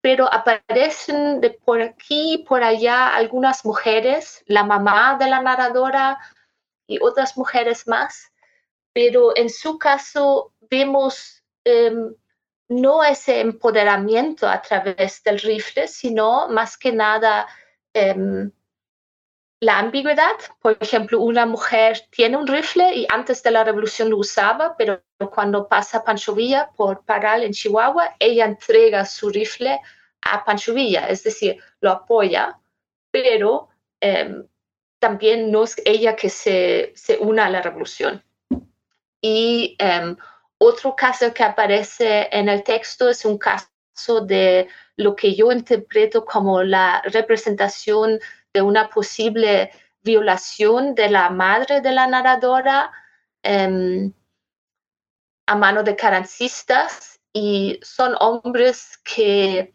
Pero 0.00 0.32
aparecen 0.32 1.42
de 1.42 1.50
por 1.50 1.82
aquí 1.82 2.34
y 2.34 2.38
por 2.38 2.62
allá 2.62 3.14
algunas 3.14 3.66
mujeres, 3.66 4.44
la 4.46 4.64
mamá 4.64 5.16
de 5.18 5.28
la 5.28 5.42
narradora 5.42 6.18
y 6.86 7.02
otras 7.02 7.36
mujeres 7.36 7.86
más. 7.86 8.32
Pero 8.94 9.36
en 9.36 9.50
su 9.50 9.78
caso 9.78 10.54
vemos 10.70 11.42
em, 11.64 12.14
no 12.68 13.04
ese 13.04 13.40
empoderamiento 13.40 14.48
a 14.48 14.60
través 14.62 15.22
del 15.22 15.38
rifle, 15.40 15.88
sino 15.88 16.48
más 16.48 16.76
que 16.76 16.92
nada 16.92 17.46
em, 17.92 18.50
la 19.60 19.78
ambigüedad. 19.78 20.36
Por 20.60 20.76
ejemplo, 20.80 21.20
una 21.20 21.46
mujer 21.46 22.06
tiene 22.10 22.36
un 22.36 22.46
rifle 22.46 22.94
y 22.94 23.06
antes 23.10 23.42
de 23.42 23.50
la 23.50 23.64
revolución 23.64 24.10
lo 24.10 24.18
usaba, 24.18 24.76
pero 24.76 25.02
cuando 25.30 25.68
pasa 25.68 26.04
Pancho 26.04 26.34
Villa 26.34 26.70
por 26.76 27.04
Paral 27.04 27.42
en 27.42 27.52
Chihuahua, 27.52 28.16
ella 28.18 28.44
entrega 28.44 29.04
su 29.04 29.30
rifle 29.30 29.80
a 30.22 30.44
Pancho 30.44 30.74
Villa, 30.74 31.06
es 31.08 31.22
decir, 31.22 31.58
lo 31.80 31.90
apoya, 31.90 32.58
pero 33.10 33.68
em, 34.00 34.46
también 34.98 35.50
no 35.50 35.64
es 35.64 35.80
ella 35.84 36.16
que 36.16 36.30
se, 36.30 36.92
se 36.94 37.18
una 37.18 37.46
a 37.46 37.50
la 37.50 37.62
revolución. 37.62 38.24
Y 39.20 39.76
em, 39.78 40.16
otro 40.64 40.94
caso 40.96 41.32
que 41.32 41.42
aparece 41.42 42.28
en 42.32 42.48
el 42.48 42.62
texto 42.62 43.08
es 43.08 43.24
un 43.24 43.38
caso 43.38 44.20
de 44.22 44.68
lo 44.96 45.14
que 45.14 45.34
yo 45.34 45.52
interpreto 45.52 46.24
como 46.24 46.62
la 46.62 47.02
representación 47.02 48.18
de 48.52 48.62
una 48.62 48.88
posible 48.88 49.70
violación 50.02 50.94
de 50.94 51.10
la 51.10 51.30
madre 51.30 51.80
de 51.80 51.92
la 51.92 52.06
narradora 52.06 52.92
em, 53.42 54.12
a 55.46 55.56
mano 55.56 55.82
de 55.82 55.96
carancistas 55.96 57.20
y 57.32 57.80
son 57.82 58.14
hombres 58.20 58.98
que 59.04 59.74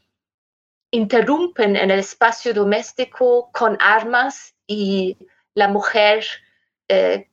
interrumpen 0.92 1.76
en 1.76 1.92
el 1.92 2.00
espacio 2.00 2.54
doméstico 2.54 3.52
con 3.52 3.78
armas 3.80 4.56
y 4.66 5.18
la 5.54 5.68
mujer 5.68 6.26
eh, 6.88 7.30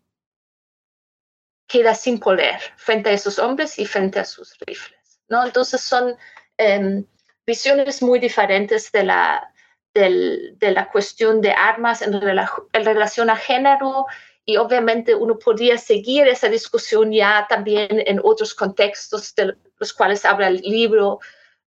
queda 1.67 1.95
sin 1.95 2.19
poder 2.19 2.61
frente 2.77 3.11
a 3.11 3.13
esos 3.13 3.39
hombres 3.39 3.79
y 3.79 3.87
frente 3.87 4.21
a 4.21 4.25
sus 4.25 4.57
rifles. 4.67 5.21
¿no? 5.29 5.45
Entonces 5.45 5.81
son 5.81 6.17
em, 6.57 7.05
visiones 7.47 8.03
muy 8.03 8.19
diferentes 8.19 8.93
de 8.93 9.05
la, 9.05 9.53
de 9.95 10.71
la 10.73 10.91
cuestión 10.91 11.41
de 11.41 11.53
armas 11.53 12.03
en, 12.03 12.15
en, 12.15 12.85
relación 12.85 13.31
a 13.31 13.37
género 13.37 14.07
y 14.45 14.59
obviamente 14.59 15.15
uno 15.15 15.39
podría 15.39 15.79
seguir 15.79 16.29
esa 16.29 16.49
discusión 16.49 17.13
ya 17.13 17.47
también 17.49 17.89
en 18.07 18.21
otros 18.23 18.55
contextos 18.55 19.35
de 19.35 19.57
los 19.79 19.93
cuales 19.93 20.25
habla 20.25 20.49
el 20.49 20.59
libro, 20.59 21.19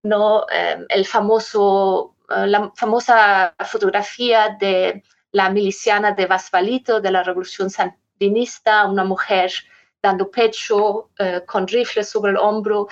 ¿no? 0.03 0.45
Em, 0.49 0.85
el 0.89 1.05
famoso, 1.05 2.15
eh, 2.29 2.47
la 2.47 2.71
famosa 2.75 3.53
fotografía 3.65 4.55
de 4.59 5.03
la 5.31 5.49
miliciana 5.49 6.13
de 6.13 6.25
Basvalito 6.25 7.01
de 7.01 7.12
la 7.12 7.23
Revolución 7.23 7.69
Sandinista, 7.69 8.85
una 8.85 9.03
mujer 9.03 9.51
dando 10.01 10.29
pecho 10.29 11.09
eh, 11.17 11.41
con 11.45 11.67
rifle 11.67 12.03
sobre 12.03 12.31
el 12.31 12.38
hombro 12.38 12.88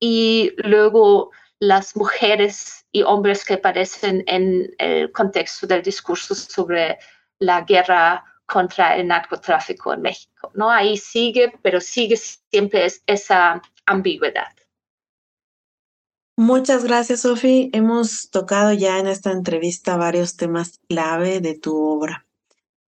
y 0.00 0.52
luego 0.58 1.30
las 1.60 1.96
mujeres 1.96 2.86
y 2.92 3.02
hombres 3.02 3.44
que 3.44 3.54
aparecen 3.54 4.24
en 4.26 4.74
el 4.78 5.10
contexto 5.12 5.66
del 5.66 5.82
discurso 5.82 6.34
sobre 6.34 6.98
la 7.38 7.62
guerra 7.62 8.24
contra 8.46 8.96
el 8.96 9.06
narcotráfico 9.06 9.92
en 9.92 10.02
México. 10.02 10.50
¿no? 10.54 10.70
Ahí 10.70 10.96
sigue, 10.96 11.52
pero 11.62 11.80
sigue 11.80 12.16
siempre 12.16 12.86
esa 13.06 13.60
ambigüedad. 13.86 14.54
Muchas 16.36 16.84
gracias, 16.84 17.22
Sofi. 17.22 17.68
Hemos 17.72 18.30
tocado 18.30 18.72
ya 18.72 19.00
en 19.00 19.08
esta 19.08 19.32
entrevista 19.32 19.96
varios 19.96 20.36
temas 20.36 20.78
clave 20.88 21.40
de 21.40 21.58
tu 21.58 21.76
obra. 21.76 22.27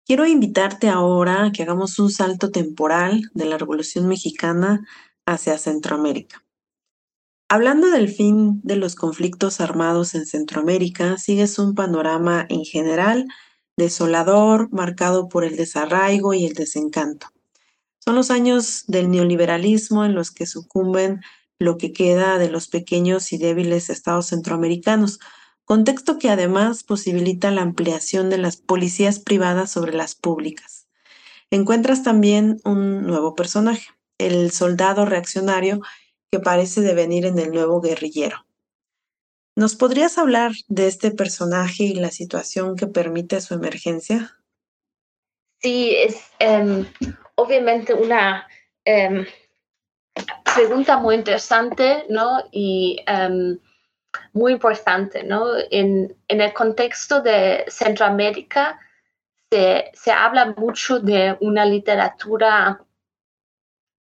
Quiero 0.07 0.25
invitarte 0.25 0.89
ahora 0.89 1.47
a 1.47 1.51
que 1.51 1.65
hagamos 1.65 1.99
un 1.99 2.13
salto 2.13 2.53
temporal 2.53 3.29
de 3.35 3.45
la 3.45 3.59
Revolución 3.59 4.07
Mexicana 4.07 4.87
hacia 5.27 5.59
Centroamérica. 5.59 6.45
Hablando 7.49 7.91
del 7.91 8.09
fin 8.09 8.61
de 8.63 8.77
los 8.77 8.95
conflictos 8.95 9.61
armados 9.61 10.15
en 10.15 10.25
Centroamérica, 10.25 11.19
sigues 11.19 11.59
un 11.59 11.75
panorama 11.75 12.47
en 12.49 12.65
general 12.65 13.27
desolador, 13.77 14.69
marcado 14.71 15.29
por 15.29 15.43
el 15.43 15.57
desarraigo 15.57 16.35
y 16.35 16.47
el 16.47 16.55
desencanto. 16.55 17.27
Son 17.99 18.15
los 18.15 18.31
años 18.31 18.85
del 18.87 19.11
neoliberalismo 19.11 20.05
en 20.05 20.15
los 20.15 20.31
que 20.31 20.47
sucumben 20.47 21.21
lo 21.59 21.79
que 21.79 21.93
queda 21.93 22.39
de 22.39 22.49
los 22.49 22.69
pequeños 22.69 23.33
y 23.33 23.39
débiles 23.39 23.91
estados 23.91 24.27
centroamericanos, 24.27 25.19
contexto 25.67 26.19
que 26.19 26.31
además 26.31 26.85
posibilita 26.85 27.51
la 27.51 27.63
ampliación 27.63 28.31
de 28.31 28.39
las 28.39 28.57
policías 28.57 29.19
privadas 29.19 29.71
sobre 29.71 29.93
las 29.93 30.15
públicas. 30.15 30.87
Encuentras 31.51 32.03
también 32.03 32.61
un 32.65 33.07
nuevo 33.07 33.35
personaje, 33.35 33.91
el 34.19 34.53
soldado 34.53 35.05
reaccionario 35.05 35.81
que 36.31 36.39
parece 36.39 36.81
devenir 36.81 37.27
en 37.27 37.39
el 37.39 37.51
nuevo 37.51 37.81
guerrillero. 37.81 38.47
¿Nos 39.57 39.75
podrías 39.75 40.19
hablar 40.19 40.53
de 40.69 40.87
este 40.87 41.11
personaje 41.11 41.85
y 41.85 41.95
la 41.95 42.11
situación 42.11 42.77
que 42.77 42.87
permite 42.87 43.41
su 43.41 43.55
emergencia? 43.55 44.39
Sí, 45.61 45.97
es 45.97 46.21
em, 46.39 46.87
obviamente 47.35 47.95
una 47.95 48.47
em, 48.85 49.27
pregunta 50.55 50.99
muy 50.99 51.17
interesante, 51.17 52.05
¿no? 52.09 52.45
Y 52.53 52.99
um, 53.09 53.59
muy 54.33 54.53
importante, 54.53 55.23
¿no? 55.23 55.47
En, 55.71 56.17
en, 56.29 56.41
el 56.41 56.53
contexto 56.53 57.21
de 57.21 57.65
Centroamérica 57.69 58.79
se, 59.51 59.91
se 59.95 60.13
habla 60.13 60.55
mucho 60.57 61.01
de 61.01 61.37
una 61.41 61.65
literatura 61.65 62.81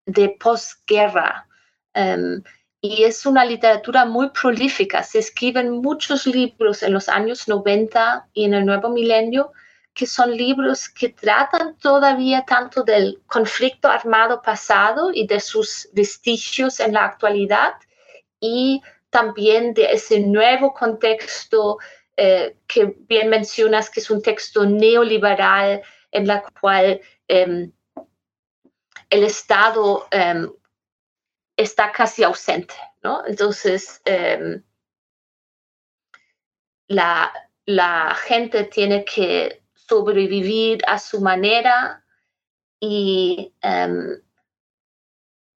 de 0.07 0.37
posguerra. 0.39 1.47
Um, 1.95 2.43
y 2.81 3.05
es 3.05 3.25
una 3.25 3.45
literatura 3.47 4.05
muy 4.05 4.29
prolífica. 4.31 5.03
Se 5.03 5.19
escriben 5.19 5.71
muchos 5.71 6.27
libros 6.27 6.83
en 6.83 6.93
los 6.93 7.09
años 7.09 7.49
90 7.49 8.29
y 8.35 8.45
en 8.45 8.55
el 8.55 8.67
nuevo 8.67 8.91
milenio 8.91 9.53
que 9.95 10.07
son 10.07 10.37
libros 10.37 10.89
que 10.89 11.09
tratan 11.09 11.79
todavía 11.79 12.45
tanto 12.45 12.83
del 12.83 13.23
conflicto 13.27 13.89
armado 13.89 14.43
pasado 14.43 15.13
y 15.15 15.27
de 15.27 15.41
sus 15.41 15.89
vestigios 15.93 16.81
en 16.81 16.93
la 16.93 17.05
actualidad 17.05 17.75
y 18.41 18.83
también 19.15 19.75
de 19.75 19.93
ese 19.93 20.19
nuevo 20.19 20.75
contexto 20.75 21.79
eh, 22.17 22.57
que 22.67 22.97
bien 22.99 23.29
mencionas, 23.29 23.89
que 23.89 24.01
es 24.01 24.11
un 24.11 24.21
texto 24.21 24.67
neoliberal 24.67 25.83
en 26.11 26.27
la 26.27 26.43
cual 26.61 27.01
em, 27.29 27.71
el 29.11 29.23
Estado 29.23 30.09
em, 30.11 30.51
está 31.57 31.93
casi 31.93 32.25
ausente, 32.25 32.75
¿no? 33.05 33.25
Entonces, 33.25 34.03
em, 34.05 34.65
la, 36.89 37.33
la 37.67 38.17
gente 38.17 38.65
tiene 38.65 39.05
que 39.05 39.63
sobrevivir 39.75 40.83
a 40.89 40.99
su 40.99 41.21
manera 41.21 42.05
y 42.81 43.55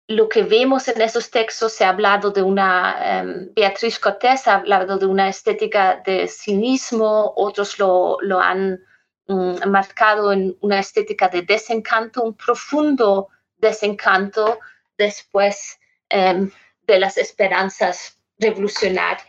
lo 0.07 0.29
que 0.29 0.43
vemos 0.43 0.87
en 0.87 1.01
esos 1.01 1.29
textos 1.29 1.73
se 1.73 1.83
ha 1.83 1.89
hablado 1.89 2.31
de 2.31 2.41
una, 2.41 3.19
em, 3.19 3.53
Beatriz 3.53 3.99
Cortés 3.99 4.47
ha 4.47 4.55
hablado 4.55 4.97
de 4.97 5.05
una 5.05 5.27
estética 5.27 6.01
de 6.05 6.27
cinismo, 6.27 7.33
otros 7.35 7.77
lo, 7.77 8.17
lo 8.21 8.39
han 8.39 8.79
mm, 9.27 9.67
marcado 9.67 10.31
en 10.31 10.57
una 10.61 10.79
estética 10.79 11.27
de 11.27 11.41
desencanto, 11.41 12.23
un 12.23 12.35
profundo 12.35 13.27
desencanto 13.57 14.59
después 14.97 15.77
em, 16.09 16.49
de 16.83 16.99
las 16.99 17.17
esperanzas 17.17 18.17
revolucionarias. 18.39 19.27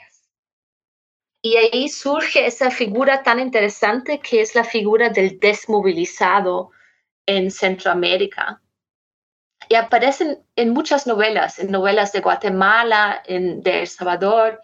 Y 1.43 1.57
ahí 1.57 1.88
surge 1.88 2.47
esa 2.47 2.71
figura 2.71 3.23
tan 3.23 3.41
interesante 3.41 4.21
que 4.21 4.41
es 4.43 4.55
la 4.55 4.64
figura 4.64 5.09
del 5.09 5.41
desmovilizado 5.41 6.71
en 7.27 7.51
Centroamérica. 7.51 8.61
Y 9.68 9.74
aparecen 9.74 10.42
en 10.57 10.70
muchas 10.70 11.07
novelas, 11.07 11.59
en 11.59 11.70
novelas 11.70 12.12
de 12.12 12.20
Guatemala, 12.20 13.22
en, 13.26 13.62
de 13.62 13.81
El 13.81 13.87
Salvador, 13.87 14.61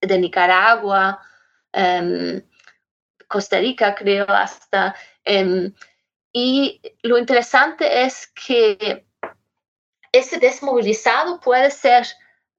de 0.00 0.18
Nicaragua, 0.18 1.20
em, 1.72 2.42
Costa 3.28 3.58
Rica, 3.58 3.94
creo, 3.94 4.26
hasta. 4.28 4.94
Em, 5.24 5.72
y 6.32 6.80
lo 7.02 7.18
interesante 7.18 8.02
es 8.02 8.26
que 8.28 9.06
ese 10.12 10.38
desmovilizado 10.38 11.40
puede 11.40 11.70
ser 11.70 12.06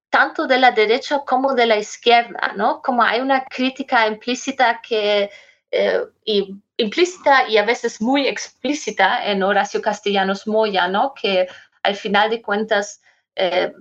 tanto 0.09 0.45
de 0.45 0.59
la 0.59 0.71
derecha 0.71 1.19
como 1.25 1.53
de 1.53 1.65
la 1.65 1.77
izquierda, 1.77 2.53
¿no? 2.55 2.81
Como 2.81 3.01
hay 3.01 3.21
una 3.21 3.45
crítica 3.45 4.07
implícita 4.07 4.81
que, 4.81 5.29
eh, 5.71 6.05
y, 6.25 6.55
implícita 6.77 7.47
y 7.47 7.57
a 7.57 7.65
veces 7.65 8.01
muy 8.01 8.27
explícita 8.27 9.25
en 9.25 9.43
Horacio 9.43 9.81
Castellanos 9.81 10.47
Moya, 10.47 10.87
¿no? 10.87 11.13
Que 11.13 11.47
al 11.83 11.95
final 11.95 12.29
de 12.29 12.41
cuentas 12.41 13.01
eh, 13.35 13.71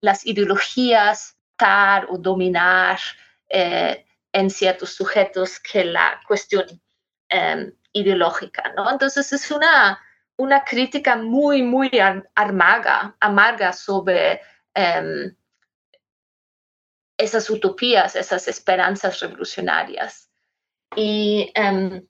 las 0.00 0.26
ideologías 0.26 1.36
dar 1.58 2.06
o 2.10 2.18
dominar 2.18 2.98
eh, 3.48 4.04
en 4.32 4.50
ciertos 4.50 4.94
sujetos 4.94 5.60
que 5.60 5.84
la 5.84 6.20
cuestión 6.26 6.64
em, 7.28 7.72
ideológica, 7.92 8.72
¿no? 8.76 8.90
Entonces 8.90 9.32
es 9.32 9.50
una, 9.50 10.00
una 10.36 10.64
crítica 10.64 11.16
muy, 11.16 11.62
muy 11.62 11.90
amarga, 12.34 13.16
amarga 13.20 13.72
sobre 13.72 14.40
em, 14.74 15.36
esas 17.16 17.48
utopías, 17.50 18.16
esas 18.16 18.48
esperanzas 18.48 19.20
revolucionarias. 19.20 20.23
Y 20.96 21.50
em, 21.54 22.06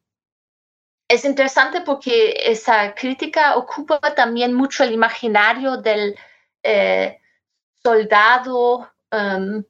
es 1.09 1.25
interesante 1.25 1.83
porque 1.83 2.35
esa 2.47 2.95
crítica 2.95 3.57
ocupa 3.57 3.99
también 4.15 4.55
mucho 4.55 4.85
el 4.85 4.93
imaginario 4.93 5.77
del 5.77 6.17
eh, 6.63 7.21
soldado 7.83 8.91
em, 9.11 9.65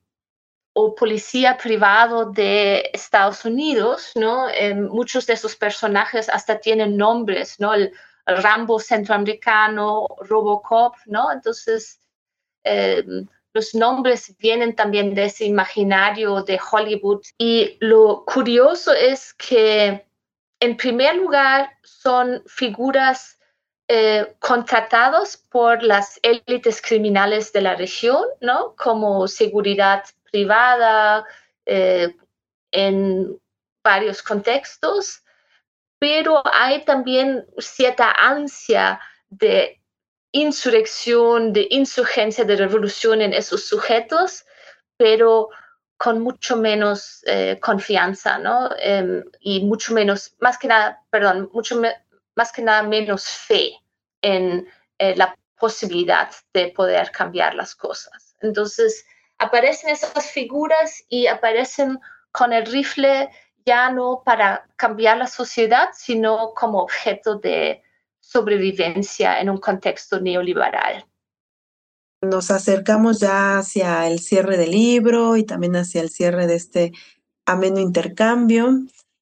o 0.74 0.94
policía 0.94 1.56
privado 1.56 2.26
de 2.32 2.90
Estados 2.92 3.44
Unidos, 3.44 4.12
¿no? 4.16 4.48
Em, 4.50 4.86
muchos 4.88 5.26
de 5.26 5.34
esos 5.34 5.56
personajes 5.56 6.28
hasta 6.28 6.58
tienen 6.58 6.96
nombres, 6.96 7.60
¿no? 7.60 7.74
El, 7.74 7.92
el 8.26 8.42
Rambo 8.42 8.78
centroamericano, 8.80 10.06
Robocop, 10.20 10.96
¿no? 11.06 11.30
Entonces, 11.32 12.00
los 13.54 13.74
nombres 13.74 14.36
vienen 14.38 14.74
también 14.74 15.14
de 15.14 15.26
ese 15.26 15.44
imaginario 15.44 16.42
de 16.42 16.58
Hollywood. 16.58 17.22
Y 17.38 17.76
lo 17.80 18.24
curioso 18.26 18.92
es 18.92 19.32
que, 19.34 20.04
en 20.60 20.76
primer 20.76 21.14
lugar, 21.14 21.70
son 21.82 22.42
figuras 22.46 23.38
eh, 23.86 24.34
por 25.50 25.82
las 25.82 26.18
élites 26.22 26.82
criminales 26.82 27.52
de 27.52 27.60
la 27.60 27.76
región, 27.76 28.24
¿no? 28.40 28.74
Como 28.76 29.28
seguridad 29.28 30.04
privada 30.32 31.24
eh, 31.64 32.14
en 32.72 33.38
varios 33.84 34.20
contextos, 34.22 35.22
pero 36.00 36.42
hay 36.44 36.84
también 36.84 37.46
cierta 37.58 38.10
ansia 38.10 38.98
de 39.28 39.80
insurrección, 40.34 41.52
de 41.52 41.68
insurgencia, 41.70 42.44
de 42.44 42.56
revolución 42.56 43.22
en 43.22 43.32
esos 43.32 43.66
sujetos, 43.66 44.44
pero 44.96 45.48
con 45.96 46.20
mucho 46.20 46.56
menos 46.56 47.22
eh, 47.26 47.58
confianza, 47.62 48.38
¿no? 48.38 48.68
Em, 48.78 49.22
y 49.40 49.64
mucho 49.64 49.94
menos, 49.94 50.34
más 50.40 50.58
que 50.58 50.66
nada, 50.66 51.00
perdón, 51.08 51.50
mucho 51.52 51.80
más 52.34 52.50
que 52.50 52.62
nada 52.62 52.82
menos 52.82 53.28
fe 53.28 53.78
en 54.22 54.68
eh, 54.98 55.14
la 55.14 55.36
posibilidad 55.56 56.28
de 56.52 56.68
poder 56.68 57.12
cambiar 57.12 57.54
las 57.54 57.76
cosas. 57.76 58.34
Entonces, 58.40 59.06
aparecen 59.38 59.90
esas 59.90 60.32
figuras 60.32 61.04
y 61.08 61.28
aparecen 61.28 62.00
con 62.32 62.52
el 62.52 62.66
rifle 62.66 63.30
ya 63.64 63.88
no 63.88 64.22
para 64.24 64.66
cambiar 64.74 65.16
la 65.16 65.28
sociedad, 65.28 65.90
sino 65.92 66.52
como 66.54 66.80
objeto 66.80 67.36
de 67.36 67.83
sobrevivencia 68.34 69.40
en 69.40 69.48
un 69.48 69.58
contexto 69.58 70.20
neoliberal. 70.20 71.06
Nos 72.20 72.50
acercamos 72.50 73.20
ya 73.20 73.58
hacia 73.58 74.08
el 74.08 74.18
cierre 74.18 74.56
del 74.56 74.72
libro 74.72 75.36
y 75.36 75.44
también 75.44 75.76
hacia 75.76 76.00
el 76.00 76.10
cierre 76.10 76.46
de 76.46 76.56
este 76.56 76.92
ameno 77.46 77.78
intercambio. 77.78 78.80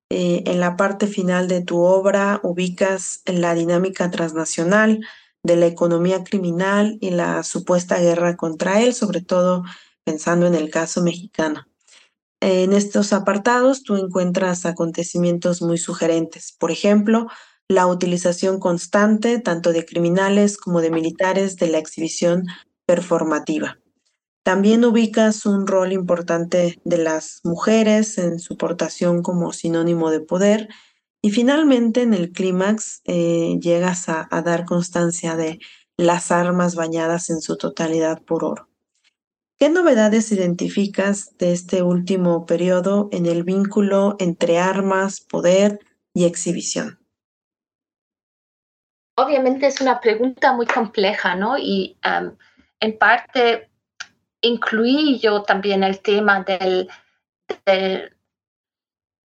Eh, 0.08 0.44
en 0.46 0.60
la 0.60 0.76
parte 0.76 1.06
final 1.06 1.46
de 1.46 1.62
tu 1.62 1.80
obra 1.80 2.40
ubicas 2.42 3.22
la 3.26 3.54
dinámica 3.54 4.10
transnacional 4.10 5.00
de 5.42 5.56
la 5.56 5.66
economía 5.66 6.24
criminal 6.24 6.96
y 7.00 7.10
la 7.10 7.42
supuesta 7.42 7.98
guerra 7.98 8.36
contra 8.36 8.80
él, 8.80 8.94
sobre 8.94 9.20
todo 9.20 9.64
pensando 10.04 10.46
en 10.46 10.54
el 10.54 10.70
caso 10.70 11.02
mexicano. 11.02 11.66
En 12.40 12.72
estos 12.72 13.12
apartados 13.12 13.82
tú 13.82 13.96
encuentras 13.96 14.64
acontecimientos 14.64 15.60
muy 15.60 15.78
sugerentes. 15.78 16.52
Por 16.58 16.70
ejemplo, 16.70 17.28
la 17.68 17.86
utilización 17.86 18.58
constante 18.58 19.38
tanto 19.38 19.72
de 19.72 19.84
criminales 19.84 20.56
como 20.58 20.80
de 20.80 20.90
militares 20.90 21.56
de 21.56 21.68
la 21.68 21.78
exhibición 21.78 22.46
performativa. 22.86 23.78
También 24.42 24.84
ubicas 24.84 25.46
un 25.46 25.66
rol 25.66 25.92
importante 25.92 26.80
de 26.84 26.98
las 26.98 27.40
mujeres 27.44 28.18
en 28.18 28.40
su 28.40 28.56
portación 28.56 29.22
como 29.22 29.52
sinónimo 29.52 30.10
de 30.10 30.20
poder 30.20 30.68
y 31.22 31.30
finalmente 31.30 32.02
en 32.02 32.12
el 32.12 32.32
clímax 32.32 33.02
eh, 33.04 33.56
llegas 33.60 34.08
a 34.08 34.26
dar 34.44 34.64
constancia 34.64 35.36
de 35.36 35.60
las 35.96 36.32
armas 36.32 36.74
bañadas 36.74 37.30
en 37.30 37.40
su 37.40 37.56
totalidad 37.56 38.22
por 38.22 38.44
oro. 38.44 38.68
¿Qué 39.62 39.68
novedades 39.68 40.32
identificas 40.32 41.36
de 41.38 41.52
este 41.52 41.82
último 41.82 42.46
periodo 42.46 43.08
en 43.12 43.26
el 43.26 43.44
vínculo 43.44 44.16
entre 44.18 44.58
armas, 44.58 45.20
poder 45.20 45.78
y 46.14 46.24
exhibición? 46.24 47.01
Obviamente 49.14 49.66
es 49.66 49.80
una 49.80 50.00
pregunta 50.00 50.52
muy 50.52 50.66
compleja, 50.66 51.34
¿no? 51.34 51.58
Y 51.58 51.98
en 52.80 52.98
parte 52.98 53.70
incluí 54.40 55.18
yo 55.18 55.42
también 55.42 55.84
el 55.84 56.00
tema 56.00 56.44
del, 56.44 56.88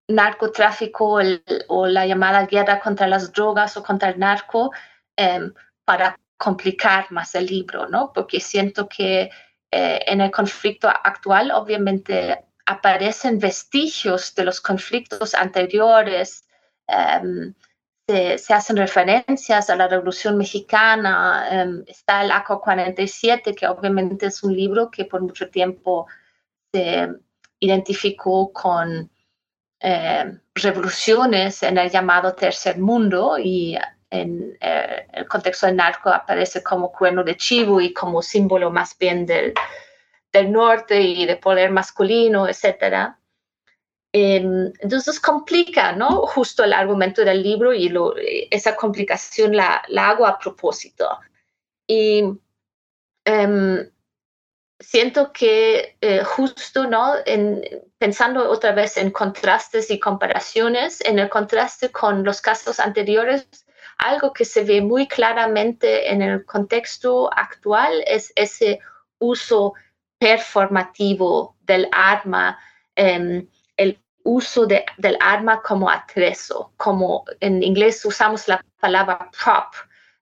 narcotráfico 0.08 1.20
o 1.68 1.88
la 1.88 2.06
llamada 2.06 2.46
guerra 2.46 2.80
contra 2.80 3.08
las 3.08 3.32
drogas 3.32 3.76
o 3.76 3.84
contra 3.84 4.10
el 4.10 4.20
narco 4.20 4.72
em, 5.16 5.52
para 5.84 6.20
complicar 6.38 7.12
más 7.12 7.34
el 7.34 7.48
libro, 7.48 7.88
¿no? 7.88 8.12
Porque 8.14 8.40
siento 8.40 8.88
que 8.88 9.32
eh, 9.72 10.00
en 10.06 10.22
el 10.22 10.32
conflicto 10.32 10.88
actual, 10.90 11.52
obviamente 11.52 12.46
aparecen 12.66 13.40
vestigios 13.40 14.36
de 14.36 14.46
los 14.46 14.62
conflictos 14.62 15.34
anteriores, 15.34 16.48
em, 16.88 17.54
se, 18.08 18.54
hacen 18.54 18.78
referencias 18.78 19.70
a 19.70 19.76
la 19.76 19.88
Revolución 19.88 20.38
Mexicana, 20.38 21.48
em, 21.50 21.84
está 21.88 22.24
el 22.24 22.32
ACO 22.32 22.62
47, 22.62 23.56
que 23.56 23.68
obviamente 23.68 24.28
es 24.28 24.44
un 24.44 24.56
libro 24.56 24.92
que 24.92 25.06
por 25.06 25.22
mucho 25.22 25.50
tiempo 25.50 26.08
se 26.74 27.10
identificó 27.60 28.52
con 28.54 29.10
em, 29.80 30.40
revoluciones 30.54 31.64
en 31.64 31.78
el 31.78 31.90
llamado 31.90 32.34
Tercer 32.34 32.78
Mundo 32.80 33.38
y 33.40 33.78
en 34.10 34.58
eh, 34.62 35.08
el 35.14 35.28
contexto 35.28 35.66
del 35.68 35.76
narco 35.76 36.10
aparece 36.10 36.64
como 36.64 36.92
cuerno 36.92 37.24
de 37.24 37.36
chivo 37.38 37.82
y 37.82 37.94
como 37.94 38.22
símbolo 38.22 38.72
más 38.72 38.98
bien 38.98 39.26
del, 39.26 39.54
del 40.32 40.52
norte 40.52 41.02
y 41.02 41.26
de 41.26 41.38
poder 41.38 41.72
masculino, 41.72 42.48
etc. 42.48 43.16
Entonces 44.18 45.20
complica, 45.20 45.92
¿no? 45.92 46.22
Justo 46.28 46.64
el 46.64 46.72
argumento 46.72 47.26
del 47.26 47.44
libro 47.44 47.74
y 47.74 47.92
esa 48.50 48.74
complicación 48.74 49.54
la, 49.54 49.84
la, 49.90 50.10
hago 50.10 50.26
a 50.26 50.40
propósito. 50.40 51.20
Y 51.86 52.24
em, 53.26 53.92
siento 54.80 55.34
que 55.34 55.98
eh, 56.00 56.24
justo, 56.24 56.88
¿no? 56.88 57.16
En, 57.26 57.62
pensando 57.98 58.50
otra 58.50 58.72
vez 58.72 58.96
en 58.96 59.12
contrastes 59.12 59.92
y 59.92 60.00
comparaciones, 60.00 61.02
en 61.02 61.20
el 61.20 61.28
contraste 61.28 61.92
con 61.92 62.24
los 62.24 62.40
casos 62.40 62.80
anteriores, 62.80 63.50
algo 63.98 64.32
que 64.32 64.46
se 64.46 64.64
ve 64.64 64.80
muy 64.80 65.10
claramente 65.10 66.10
en 66.10 66.22
el 66.22 66.46
contexto 66.46 67.30
actual 67.34 68.02
es 68.08 68.32
ese 68.38 68.80
uso 69.20 69.74
performativo 70.20 71.58
del 71.62 71.90
arma, 71.92 72.58
em, 72.96 73.50
uso 74.26 74.66
del 74.66 75.18
arma 75.22 75.62
como 75.62 75.90
atrezo, 75.90 76.74
como 76.76 77.24
en 77.40 77.64
inglés 77.64 78.04
usamos 78.04 78.48
la 78.48 78.64
palabra 78.80 79.30
prop, 79.32 79.74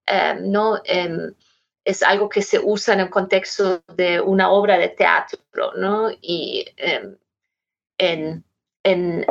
em, 0.06 0.52
¿no? 0.52 0.80
Em, 0.86 1.34
es 1.84 2.04
algo 2.04 2.30
que 2.30 2.42
se 2.42 2.60
usa 2.60 2.94
en 2.94 3.02
el 3.02 3.10
contexto 3.10 3.82
de 3.96 4.22
una 4.22 4.52
obra 4.52 4.78
de 4.78 4.90
teatro, 4.90 5.40
¿no? 5.76 6.12
Y 6.22 6.66
en, 6.78 7.18
en 8.84 9.26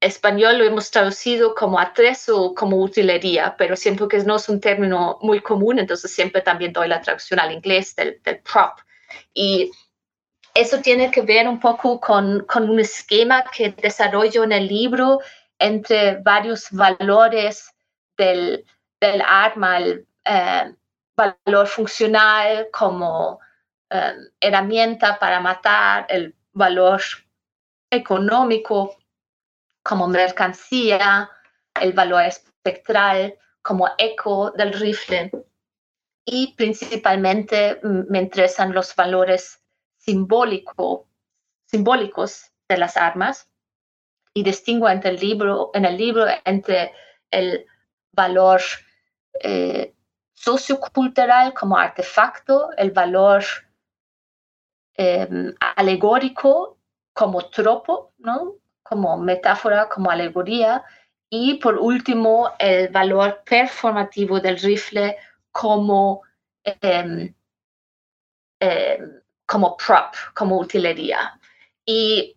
español 0.00 0.58
lo 0.58 0.64
hemos 0.64 0.90
traducido 0.90 1.54
como 1.54 1.78
atrezo 1.78 2.40
o 2.40 2.54
como 2.54 2.78
utilería, 2.78 3.54
pero 3.56 3.76
siento 3.76 4.08
que 4.08 4.18
no 4.18 4.36
es 4.36 4.48
un 4.48 4.60
término 4.60 5.18
muy 5.22 5.40
común, 5.40 5.78
entonces 5.78 6.12
siempre 6.14 6.42
también 6.42 6.72
doy 6.72 6.88
la 6.88 7.00
traducción 7.00 7.40
al 7.40 7.52
inglés 7.52 7.94
del, 7.96 8.20
prop. 8.22 8.78
Y 9.32 9.70
eso 10.56 10.80
tiene 10.80 11.10
que 11.10 11.20
ver 11.20 11.46
un 11.46 11.60
poco 11.60 12.00
con, 12.00 12.44
con, 12.46 12.70
un 12.70 12.80
esquema 12.80 13.44
que 13.44 13.70
desarrollo 13.70 14.42
en 14.42 14.52
el 14.52 14.66
libro 14.66 15.20
entre 15.58 16.16
varios 16.22 16.70
valores 16.70 17.74
del, 18.16 18.64
del 18.98 19.20
arma, 19.20 19.78
el 19.78 20.06
eh, 20.24 20.74
valor 21.14 21.66
funcional 21.66 22.68
como 22.72 23.38
eh, 23.90 24.14
herramienta 24.40 25.18
para 25.18 25.40
matar, 25.40 26.06
el 26.08 26.34
valor 26.52 27.02
económico 27.90 28.96
como 29.82 30.08
mercancía, 30.08 31.30
el 31.78 31.92
valor 31.92 32.22
espectral 32.22 33.34
como 33.60 33.90
eco 33.98 34.52
del 34.52 34.72
rifle. 34.72 35.30
Y 36.24 36.54
principalmente 36.54 37.78
me 37.82 38.20
interesan 38.20 38.72
los 38.72 38.96
valores 38.96 39.60
simbólico, 40.06 41.08
simbólicos 41.66 42.52
de 42.68 42.78
las 42.78 42.96
armas 42.96 43.50
y 44.32 44.42
distingo 44.42 44.88
entre 44.88 45.10
el 45.10 45.16
libro, 45.16 45.70
en 45.74 45.84
el 45.84 45.96
libro 45.96 46.26
entre 46.44 46.92
el 47.30 47.66
valor 48.12 48.60
eh, 49.42 49.94
sociocultural 50.32 51.52
como 51.54 51.76
artefacto, 51.76 52.70
el 52.76 52.90
valor 52.92 53.44
em, 54.94 55.54
alegórico 55.76 56.78
como 57.12 57.48
tropo, 57.48 58.12
¿no? 58.18 58.56
como 58.82 59.16
metáfora, 59.18 59.88
como 59.88 60.10
alegoría, 60.10 60.84
y 61.28 61.54
por 61.54 61.78
último 61.78 62.52
el 62.58 62.88
valor 62.88 63.42
performativo 63.44 64.38
del 64.40 64.58
rifle 64.58 65.16
como, 65.50 66.22
em, 66.64 67.34
em, 68.60 69.22
como 69.46 69.76
prop, 69.76 70.14
como 70.34 70.58
utilería. 70.58 71.38
Y 71.84 72.36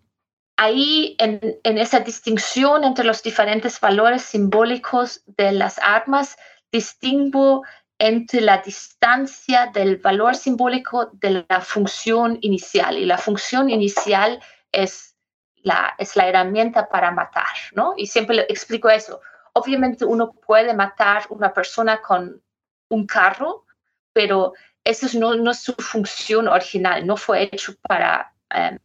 ahí 0.57 1.15
en, 1.19 1.59
esa 1.63 2.01
distinción 2.01 2.83
entre 2.83 3.05
los 3.05 3.23
diferentes 3.23 3.79
valores 3.79 4.23
simbólicos 4.23 5.23
de 5.25 5.51
las 5.51 5.79
armas, 5.79 6.37
distingo 6.71 7.63
entre 7.97 8.41
la 8.41 8.59
distancia 8.59 9.67
del 9.73 9.97
valor 9.97 10.35
simbólico 10.35 11.09
de 11.13 11.45
la 11.49 11.61
función 11.61 12.37
inicial. 12.41 12.97
Y 12.97 13.05
la 13.05 13.17
función 13.17 13.69
inicial 13.69 14.41
es 14.71 15.15
la, 15.63 15.95
es 15.97 16.15
herramienta 16.15 16.87
para 16.87 17.11
matar, 17.11 17.55
¿no? 17.73 17.93
Y 17.97 18.07
siempre 18.07 18.45
explico 18.47 18.89
eso. 18.89 19.21
Obviamente 19.53 20.05
uno 20.05 20.31
puede 20.31 20.73
matar 20.73 21.23
una 21.29 21.53
persona 21.53 22.01
con 22.01 22.41
un 22.89 23.05
carro, 23.05 23.65
pero 24.13 24.53
eso 24.89 25.07
no, 25.19 25.51
es 25.51 25.59
su 25.59 25.73
función 25.73 26.47
original, 26.47 27.05
no 27.05 27.17
fue 27.17 27.43
hecho 27.43 27.75
para 27.81 28.33
em, 28.49 28.77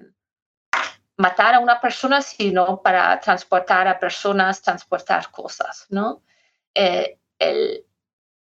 matar 1.17 1.55
a 1.55 1.61
una 1.61 1.81
persona, 1.81 2.21
sino 2.21 2.81
para 2.83 3.19
transportar 3.21 3.89
a 3.89 3.99
personas, 3.99 4.63
transportar 4.63 5.31
cosas, 5.31 5.87
¿no? 5.91 6.23
Eh, 6.75 7.19
el, 7.39 7.85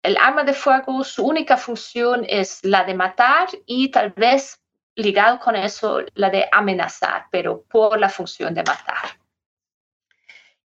el 0.03 0.17
arma 0.19 0.45
de 0.45 0.53
fuego, 0.53 1.03
su 1.03 1.27
única 1.27 1.57
función 1.57 2.27
es 2.29 2.62
la 2.62 2.85
de 2.85 2.95
matar 2.95 3.49
y 3.67 3.91
tal 3.91 4.11
vez 4.11 4.61
ligado 4.97 5.39
con 5.39 5.57
eso 5.57 6.03
la 6.15 6.31
de 6.31 6.49
amenazar, 6.53 7.27
pero 7.31 7.62
por 7.62 7.99
la 7.99 8.09
función 8.09 8.55
de 8.55 8.62
matar. 8.62 9.19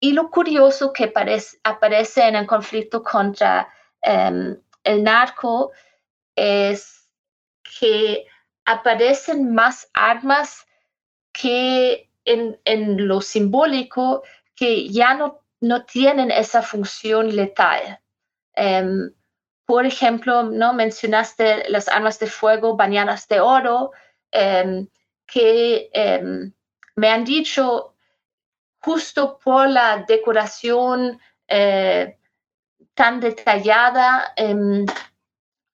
Y 0.01 0.13
lo 0.13 0.31
curioso 0.31 0.93
que 0.93 1.05
aparece, 1.05 2.29
en 2.29 2.37
el 2.37 2.47
conflicto 2.47 3.03
contra 3.03 3.69
em, 4.03 4.57
el 4.85 5.03
narco 5.03 5.73
es 6.37 7.09
que 7.81 8.27
aparecen 8.65 9.55
más 9.55 9.91
armas 9.93 10.67
que 11.33 12.11
en, 12.25 13.09
lo 13.09 13.21
simbólico 13.21 14.23
que 14.55 14.89
ya 14.89 15.15
no, 15.15 15.41
no 15.61 15.85
tienen 15.85 16.31
esa 16.31 16.63
función 16.63 17.35
letal. 17.35 18.01
Em, 18.55 19.13
por 19.65 19.85
ejemplo, 19.85 20.45
¿no? 20.45 20.73
mencionaste 20.73 21.69
las 21.69 21.89
armas 21.89 22.19
de 22.19 22.27
fuego 22.29 22.77
bañadas 22.77 23.27
de 23.29 23.41
oro, 23.41 23.91
em, 24.31 24.89
que 25.27 25.91
me 26.95 27.11
han 27.11 27.25
dicho 27.25 27.95
justo 28.81 29.39
por 29.43 29.69
la 29.69 30.05
decoración 30.07 31.21
eh, 31.49 32.19
tan 32.95 33.21
detallada, 33.21 34.33
em, 34.37 34.87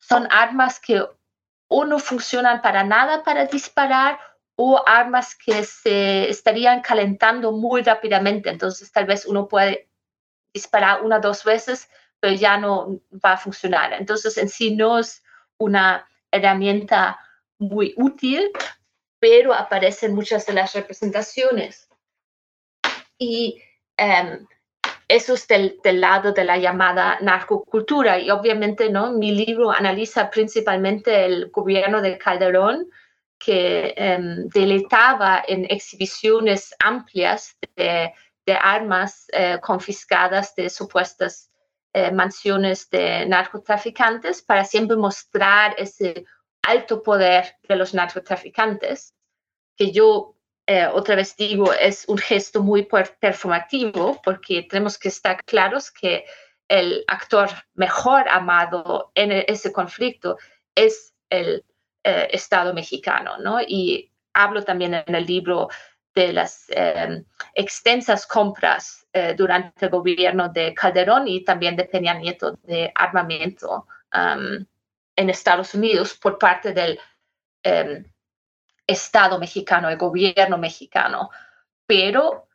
son 0.03 0.26
armas 0.30 0.80
que 0.80 1.03
o 1.68 1.84
no 1.84 1.98
funcionan 1.98 2.61
para 2.61 2.84
nada 2.84 3.22
para 3.22 3.46
disparar 3.46 4.18
o 4.57 4.82
armas 4.86 5.34
que 5.34 5.64
se 5.64 6.28
estarían 6.28 6.82
calentando 6.82 7.53
muy 7.53 7.82
rápidamente. 7.82 8.50
Entonces 8.50 8.92
tal 8.92 9.07
vez 9.07 9.24
uno 9.24 9.48
puede 9.48 9.88
disparar 10.53 11.03
una 11.03 11.16
o 11.16 11.20
dos 11.20 11.44
veces, 11.44 11.88
pero 12.20 12.34
ya 12.34 12.59
no 12.59 13.00
va 13.24 13.32
a 13.32 13.38
funcionar. 13.38 13.94
Entonces 13.94 14.36
en 14.36 14.48
sí 14.48 14.74
no 14.74 14.98
es 14.98 15.22
una 15.57 16.07
herramienta 16.30 17.18
muy 17.59 17.94
útil, 17.96 18.50
pero 19.18 19.55
aparecen 19.55 20.14
muchas 20.14 20.44
de 20.46 20.53
las 20.53 20.74
representaciones 20.74 21.88
y 23.18 23.62
em, 23.96 24.46
eso 25.13 25.35
es 25.35 25.47
del, 25.47 25.79
lado 26.01 26.33
de 26.33 26.43
la 26.43 26.57
llamada 26.57 27.19
narcocultura. 27.21 28.19
Y 28.19 28.31
obviamente, 28.31 28.89
¿no? 28.89 29.13
Mi 29.13 29.33
libro 29.33 29.71
analiza 29.71 30.31
principalmente 30.31 31.27
el 31.27 31.51
gobierno 31.51 32.01
de 32.01 32.17
Calderón, 32.17 32.89
que 33.39 33.95
um, 33.99 34.49
deleitaba 34.49 35.45
en 35.47 35.67
exhibiciones 35.69 36.75
amplias 36.79 37.59
de, 37.77 38.15
armas 38.59 39.27
eh, 39.33 39.59
confiscadas 39.61 40.55
de 40.55 40.69
supuestas 40.69 41.51
eh, 41.93 42.11
mansiones 42.11 42.89
de 42.91 43.27
narcotraficantes 43.27 44.43
para 44.43 44.65
siempre 44.65 44.97
mostrar 44.97 45.75
ese 45.79 46.25
alto 46.63 47.03
poder 47.03 47.57
de 47.69 47.77
los 47.77 47.95
narcotraficantes, 47.95 49.15
que 49.77 49.93
yo 49.93 50.37
eh, 50.67 50.87
otra 50.87 51.17
vez 51.17 51.37
digo, 51.37 51.73
es 51.73 52.05
un 52.09 52.19
gesto 52.19 52.63
muy 52.63 52.87
performativo 53.21 54.21
porque 54.23 54.63
tenemos 54.63 54.97
que 54.97 55.09
estar 55.09 55.43
claros 55.45 55.91
que 55.91 56.25
el 56.69 57.05
actor 57.09 57.51
mejor 57.75 58.29
amado 58.29 59.11
en 59.15 59.33
e-, 59.33 59.45
ese 59.49 59.73
conflicto 59.73 60.39
es 60.75 61.15
el 61.31 61.65
eh, 62.05 62.29
Estado 62.31 62.73
mexicano, 62.75 63.39
¿no? 63.39 63.61
Y 63.61 64.13
hablo 64.33 64.63
también 64.63 64.95
en 64.95 65.15
el 65.15 65.27
libro 65.27 65.69
de 66.15 66.33
las 66.33 66.67
em, 66.69 67.25
extensas 67.55 68.27
compras 68.27 69.07
eh, 69.13 69.35
durante 69.37 69.87
el 69.87 69.91
gobierno 69.91 70.49
de 70.49 70.75
Calderón 70.75 71.27
y 71.27 71.43
también 71.45 71.75
de 71.75 71.85
Peña 71.85 72.15
Nieto 72.15 72.59
de 72.63 72.93
armamento 72.95 73.87
en 74.15 75.31
Estados 75.31 75.75
Unidos 75.75 76.15
por 76.15 76.39
parte 76.39 76.73
del 76.73 77.01
em, 77.63 78.12
Estado 78.93 79.38
mexicano, 79.38 79.88
el 79.88 79.97
gobierno 79.97 80.59
mexicano, 80.59 81.30
pero 81.86 82.49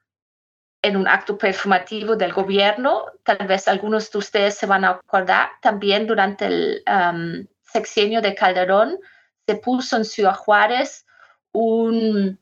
en 0.81 0.95
un 0.95 1.07
acto 1.07 1.37
performativo 1.37 2.15
del 2.15 2.33
gobierno, 2.33 3.05
tal 3.23 3.45
vez 3.47 3.67
algunos 3.67 4.09
de 4.11 4.17
ustedes 4.19 4.55
se 4.55 4.65
van 4.65 4.85
a 4.85 4.91
acordar, 4.91 5.51
también 5.61 6.07
durante 6.07 6.45
el 6.45 6.83
um, 6.87 7.45
sexenio 7.63 8.21
de 8.21 8.35
Calderón 8.35 8.99
se 9.47 9.55
puso 9.55 9.97
en 9.97 10.05
Ciudad 10.05 10.35
Juárez 10.35 11.05
un 11.51 12.39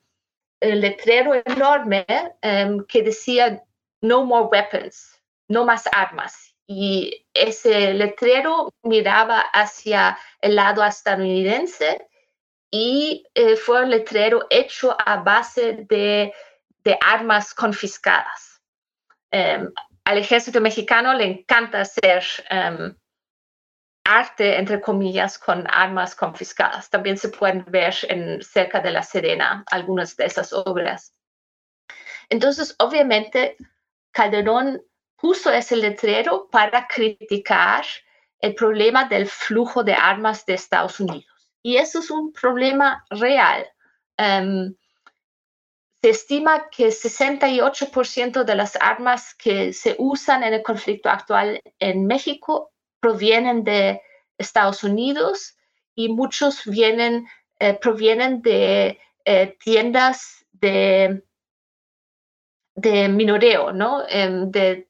letrero 0.61 1.33
enorme 1.45 2.05
um, 2.43 2.85
que 2.85 3.03
decía 3.03 3.63
no 4.01 4.25
more 4.25 4.47
weapons, 4.51 5.21
no 5.47 5.65
más 5.65 5.87
armas. 5.91 6.55
Y 6.67 7.25
ese 7.33 7.93
letrero 7.93 8.73
miraba 8.83 9.39
hacia 9.39 10.17
el 10.41 10.55
lado 10.55 10.83
estadounidense 10.83 12.07
y 12.77 13.25
eh, 13.33 13.55
fue 13.55 13.83
un 13.83 13.89
letrero 13.89 14.47
hecho 14.49 14.97
a 14.99 15.15
base 15.23 15.85
de, 15.87 16.33
armas 16.99 17.53
confiscadas. 17.53 18.61
Em, 19.31 19.71
al 20.03 20.17
ejército 20.17 20.59
mexicano 20.59 21.13
le 21.13 21.23
encanta 21.23 21.81
hacer 21.81 22.25
em, 22.49 22.93
arte, 24.03 24.57
entre 24.59 24.81
comillas, 24.81 25.39
con 25.39 25.65
armas 25.69 26.15
confiscadas. 26.15 26.89
También 26.89 27.17
se 27.17 27.29
pueden 27.29 27.63
ver 27.69 27.95
en, 28.09 28.43
cerca 28.43 28.81
de 28.81 28.91
la 28.91 29.03
Serena 29.03 29.63
algunas 29.71 30.17
de 30.17 30.25
esas 30.25 30.51
obras. 30.51 31.13
Entonces, 32.27 32.75
obviamente, 32.79 33.55
Calderón 34.11 34.81
puso 35.15 35.49
ese 35.49 35.77
letrero 35.77 36.49
para 36.51 36.87
criticar 36.87 37.85
el 38.39 38.53
problema 38.53 39.05
del 39.05 39.27
flujo 39.27 39.81
de 39.81 39.93
armas 39.93 40.45
de 40.45 40.55
Estados 40.55 40.99
Unidos. 40.99 41.34
Y 41.65 41.77
eso 41.77 41.97
es 41.97 42.11
un 42.11 42.31
problema 42.31 43.03
real. 43.09 43.67
Em, 44.17 44.75
se 45.99 46.09
estima 46.11 46.69
que 46.69 46.91
68% 46.91 48.43
de 48.43 48.53
las 48.53 48.75
armas 48.75 49.33
que 49.33 49.73
se 49.73 49.95
usan 49.97 50.43
en 50.43 50.53
el 50.53 50.61
conflicto 50.61 51.09
actual 51.09 51.59
en 51.79 52.05
México 52.05 52.71
provienen 52.99 53.63
de 53.63 53.99
Estados 54.37 54.83
Unidos 54.83 55.57
y 55.95 56.09
muchos 56.09 56.65
vienen, 56.65 57.25
eh, 57.57 57.73
provienen 57.73 58.43
de 58.43 58.99
eh, 59.25 59.57
tiendas 59.59 60.45
de, 60.51 61.23
de 62.75 63.09
minoreo, 63.09 63.71
¿no? 63.73 64.03
Em, 64.07 64.51
de 64.51 64.87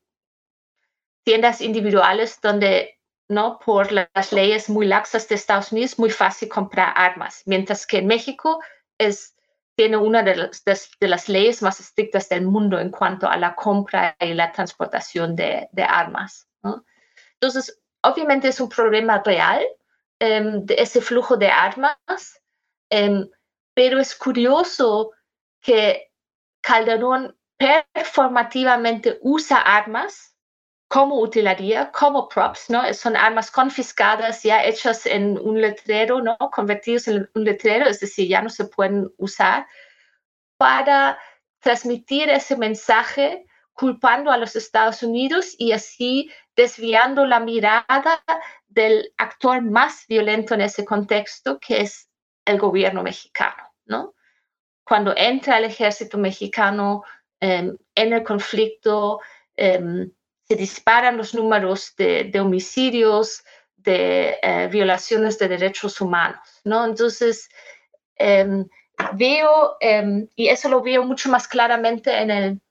tiendas 1.24 1.62
individuales 1.62 2.42
donde 2.42 3.00
¿no? 3.28 3.60
Por 3.60 3.92
las 3.92 4.32
leyes 4.32 4.70
muy 4.70 4.86
laxas 4.86 5.28
de 5.28 5.36
Estados 5.36 5.72
Unidos, 5.72 5.94
es 5.94 6.00
muy 6.00 6.10
fácil 6.10 6.50
comprar 6.50 6.94
armas, 6.96 7.44
mientras 7.46 7.86
que 7.88 8.00
en 8.00 8.08
México 8.08 8.62
es, 8.98 9.36
tiene 9.76 9.98
una 9.98 10.24
de 10.24 10.36
las, 10.36 11.30
leyes 11.30 11.62
más 11.62 11.80
estrictas 11.80 12.30
del 12.30 12.46
mundo 12.46 12.80
en 12.80 12.92
cuanto 12.92 13.28
a 13.28 13.38
la 13.38 13.56
compra 13.56 14.16
y 14.20 14.34
la 14.34 14.52
transportación 14.52 15.36
de, 15.36 15.68
armas. 15.88 16.48
Entonces, 17.34 17.82
obviamente 18.02 18.48
es 18.48 18.60
un 18.60 18.70
problema 18.70 19.22
real 19.24 19.64
em, 20.20 20.66
de 20.66 20.76
ese 20.76 21.02
flujo 21.02 21.36
de 21.38 21.50
armas, 21.50 21.98
em, 22.90 23.30
pero 23.74 24.00
es 24.00 24.16
curioso 24.16 25.12
que 25.62 26.12
Calderón 26.62 27.36
performativamente 27.58 29.20
usa 29.22 29.58
armas 29.58 30.35
como 30.96 31.20
utilería, 31.20 31.92
como 31.92 32.30
props, 32.30 32.70
¿no? 32.70 32.94
Son 32.94 33.18
armas 33.18 33.52
confiscadas 33.52 34.44
ya 34.44 34.64
hechas 34.64 35.06
en 35.06 35.38
un 35.38 35.60
letrero, 35.60 36.22
¿no? 36.22 36.38
Convertidos 36.38 37.10
en 37.10 37.30
un 37.36 37.44
letrero, 37.44 37.86
es 37.86 38.00
decir, 38.00 38.30
ya 38.30 38.42
no 38.42 38.50
se 38.50 38.64
pueden 38.64 39.12
usar 39.18 39.68
para 40.56 41.20
transmitir 41.60 42.30
ese 42.30 42.56
mensaje 42.56 43.46
culpando 43.74 44.32
a 44.32 44.38
los 44.38 44.56
Estados 44.56 45.04
Unidos 45.04 45.54
y 45.58 45.74
así 45.74 46.32
desviando 46.56 47.26
la 47.26 47.42
mirada 47.42 48.24
del 48.66 49.14
actor 49.18 49.62
más 49.64 50.06
violento 50.08 50.54
en 50.54 50.62
ese 50.62 50.86
contexto, 50.86 51.60
que 51.60 51.82
es 51.82 52.10
el 52.46 52.58
gobierno 52.58 53.04
mexicano, 53.04 53.74
¿no? 53.84 54.14
Cuando 54.86 55.14
entra 55.18 55.58
el 55.58 55.66
ejército 55.66 56.18
mexicano 56.18 57.04
em, 57.42 57.76
en 57.96 58.14
el 58.14 58.24
conflicto, 58.24 59.20
em, 59.58 60.10
se 60.48 60.56
disparan 60.56 61.18
los 61.18 61.34
números 61.34 61.94
de, 61.98 62.32
homicidios, 62.40 63.44
de 63.78 64.38
eh, 64.42 64.68
violaciones 64.72 65.40
de 65.40 65.48
derechos 65.48 66.00
humanos, 66.02 66.40
¿no? 66.64 66.86
Entonces, 66.86 67.50
em, 68.16 68.66
veo, 69.14 69.78
em, 69.80 70.28
y 70.36 70.48
eso 70.48 70.70
lo 70.70 70.82
veo 70.82 71.04
mucho 71.04 71.30
más 71.30 71.48
claramente 71.48 72.16
en 72.16 72.32
el 72.32 72.62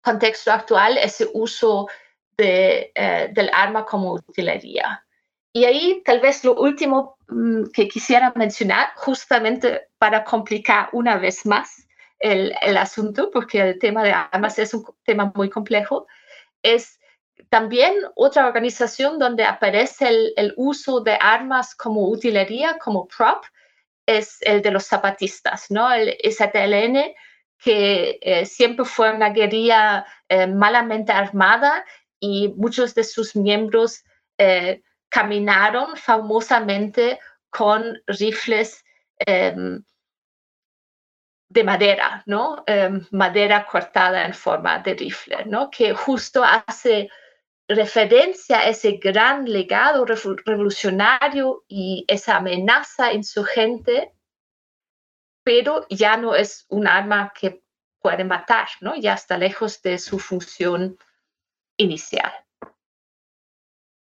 contexto 0.00 0.52
actual, 0.52 0.98
ese 0.98 1.28
uso 1.34 1.88
eh, 2.38 2.92
del 3.32 3.50
arma 3.52 3.84
como 3.84 4.12
utilería. 4.12 5.04
Y 5.52 5.64
ahí 5.64 6.02
tal 6.04 6.20
vez 6.20 6.44
lo 6.44 6.54
último 6.54 7.16
mm, 7.28 7.70
que 7.72 7.88
quisiera 7.88 8.32
mencionar, 8.36 8.92
justamente 8.96 9.88
para 9.98 10.22
complicar 10.22 10.90
una 10.92 11.16
vez 11.16 11.46
más 11.46 11.88
el 12.18 12.76
asunto, 12.76 13.30
porque 13.30 13.60
el 13.60 13.78
tema 13.78 14.02
de 14.02 14.10
armas 14.12 14.58
es 14.58 14.72
un 14.72 14.84
tema 15.04 15.32
muy 15.34 15.50
complejo, 15.50 16.06
es 16.74 16.98
también 17.48 17.94
otra 18.14 18.46
organización 18.46 19.18
donde 19.18 19.44
aparece 19.44 20.32
el, 20.36 20.54
uso 20.56 21.00
de 21.00 21.16
armas 21.20 21.74
como 21.74 22.08
utilería, 22.08 22.78
como 22.78 23.06
prop, 23.06 23.44
es 24.06 24.38
el 24.42 24.62
de 24.62 24.70
los 24.70 24.86
zapatistas, 24.86 25.70
¿no? 25.70 25.92
El 25.92 26.16
ZLN, 26.24 27.14
que 27.58 28.18
eh, 28.20 28.46
siempre 28.46 28.84
fue 28.84 29.12
una 29.12 29.30
guerrilla 29.30 30.06
eh, 30.28 30.46
malamente 30.46 31.12
armada 31.12 31.84
y 32.20 32.48
muchos 32.56 32.94
de 32.94 33.04
sus 33.04 33.34
miembros 33.34 34.04
eh, 34.38 34.82
caminaron 35.08 35.96
famosamente 35.96 37.18
con 37.50 38.00
rifles 38.06 38.84
em, 39.18 39.82
de 41.56 41.64
madera, 41.64 42.22
¿no? 42.26 42.62
Em, 42.66 43.00
madera 43.12 43.64
cortada 43.64 44.26
en 44.26 44.34
forma 44.34 44.78
de 44.80 44.92
rifle, 44.94 45.46
¿no? 45.46 45.70
Que 45.70 45.94
justo 45.94 46.44
hace 46.44 47.08
referencia 47.66 48.58
a 48.58 48.68
ese 48.68 48.98
gran 49.02 49.46
legado 49.46 50.04
revolucionario 50.04 51.64
y 51.66 52.04
esa 52.08 52.36
amenaza 52.36 53.14
insurgente, 53.14 54.12
pero 55.42 55.86
ya 55.88 56.18
no 56.18 56.34
es 56.34 56.66
un 56.68 56.86
arma 56.86 57.32
que 57.34 57.62
puede 58.02 58.24
matar, 58.24 58.68
¿no? 58.82 58.94
Ya 58.94 59.14
está 59.14 59.38
lejos 59.38 59.80
de 59.80 59.98
su 59.98 60.18
función 60.18 60.98
inicial. 61.78 62.32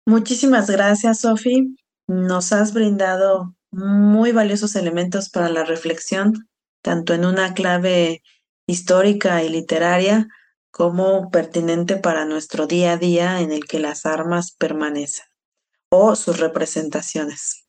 Muchísimas 0.07 0.71
gracias, 0.71 1.21
Sofi. 1.21 1.77
Nos 2.07 2.51
has 2.51 2.73
brindado 2.73 3.55
muy 3.71 4.31
valiosos 4.31 4.75
elementos 4.75 5.29
para 5.29 5.49
la 5.49 5.63
reflexión, 5.63 6.49
tanto 6.83 7.15
en 7.15 7.25
una 7.25 7.55
clave 7.55 8.21
histórica 8.67 9.41
y 9.41 9.49
literaria, 9.49 10.27
como 10.73 11.29
pertinente 11.29 11.97
para 11.97 12.25
nuestro 12.25 12.65
día 12.65 12.93
a 12.93 12.97
día 12.97 13.41
en 13.41 13.51
el 13.51 13.65
que 13.65 13.79
las 13.79 14.07
armas 14.07 14.51
permanecen 14.51 15.25
o 15.89 16.15
sus 16.15 16.39
representaciones. 16.39 17.67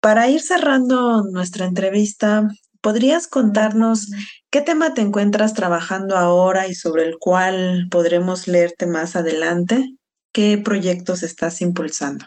Para 0.00 0.28
ir 0.28 0.40
cerrando 0.40 1.24
nuestra 1.24 1.66
entrevista, 1.66 2.48
¿podrías 2.80 3.26
contarnos 3.26 4.12
qué 4.50 4.60
tema 4.60 4.94
te 4.94 5.00
encuentras 5.00 5.54
trabajando 5.54 6.16
ahora 6.16 6.68
y 6.68 6.74
sobre 6.76 7.04
el 7.04 7.18
cual 7.18 7.88
podremos 7.90 8.46
leerte 8.46 8.86
más 8.86 9.16
adelante? 9.16 9.96
¿Qué 10.32 10.58
proyectos 10.58 11.24
estás 11.24 11.60
impulsando? 11.60 12.26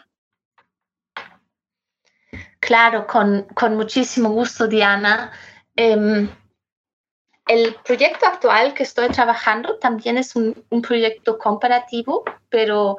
Claro, 2.60 3.06
con, 3.06 3.44
con 3.54 3.74
muchísimo 3.74 4.30
gusto, 4.30 4.68
Diana. 4.68 5.32
Em, 5.76 6.28
el 7.46 7.76
proyecto 7.84 8.26
actual 8.26 8.74
que 8.74 8.82
estoy 8.82 9.08
trabajando 9.08 9.78
también 9.78 10.18
es 10.18 10.34
un, 10.34 10.54
proyecto 10.82 11.38
comparativo, 11.38 12.24
pero 12.48 12.96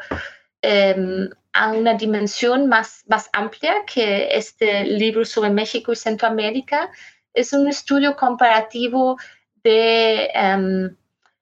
em, 0.61 1.29
a 1.53 1.71
una 1.71 1.95
dimensión 1.95 2.67
más, 2.67 3.03
más 3.07 3.29
amplia 3.33 3.83
que 3.85 4.29
este 4.37 4.85
libro 4.85 5.25
sobre 5.25 5.49
México 5.49 5.91
y 5.91 5.95
Centroamérica. 5.95 6.91
Es 7.33 7.51
un 7.53 7.67
estudio 7.67 8.15
comparativo 8.15 9.17
de 9.63 10.29
em, 10.33 10.95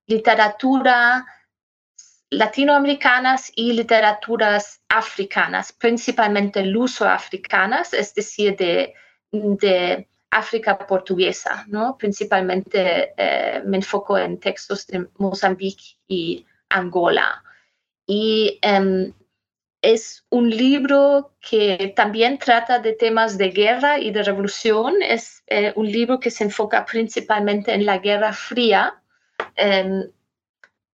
literatura 0.08 1.26
latinoamericanas 2.30 3.52
y 3.56 3.74
literaturas 3.74 4.82
africanas, 4.90 5.72
principalmente 5.74 6.66
luso-africanas, 6.66 7.94
es 7.94 8.14
decir, 8.16 8.56
de, 8.58 8.94
de 9.32 10.08
África 10.36 10.78
portuguesa, 10.78 11.66
¿no? 11.68 11.98
Principalmente 11.98 13.14
eh, 13.16 13.62
me 13.66 13.78
enfoco 13.78 14.18
en 14.18 14.38
textos 14.38 14.86
de 14.88 15.08
Mozambique 15.18 15.96
y 16.10 16.46
Angola. 16.70 17.42
Y 18.06 18.60
em, 18.62 19.14
es 19.82 20.26
un 20.30 20.50
libro 20.50 21.32
que 21.40 21.94
también 21.96 22.38
trata 22.38 22.80
de 22.80 22.92
temas 22.94 23.38
de 23.38 23.50
guerra 23.50 23.98
y 23.98 24.12
de 24.12 24.24
revolución. 24.24 24.96
Es 25.02 25.42
eh, 25.48 25.72
un 25.78 25.90
libro 25.90 26.20
que 26.20 26.32
se 26.32 26.44
enfoca 26.44 26.86
principalmente 26.86 27.74
en 27.74 27.86
la 27.86 28.00
Guerra 28.00 28.34
Fría 28.34 29.02
em, 29.56 30.04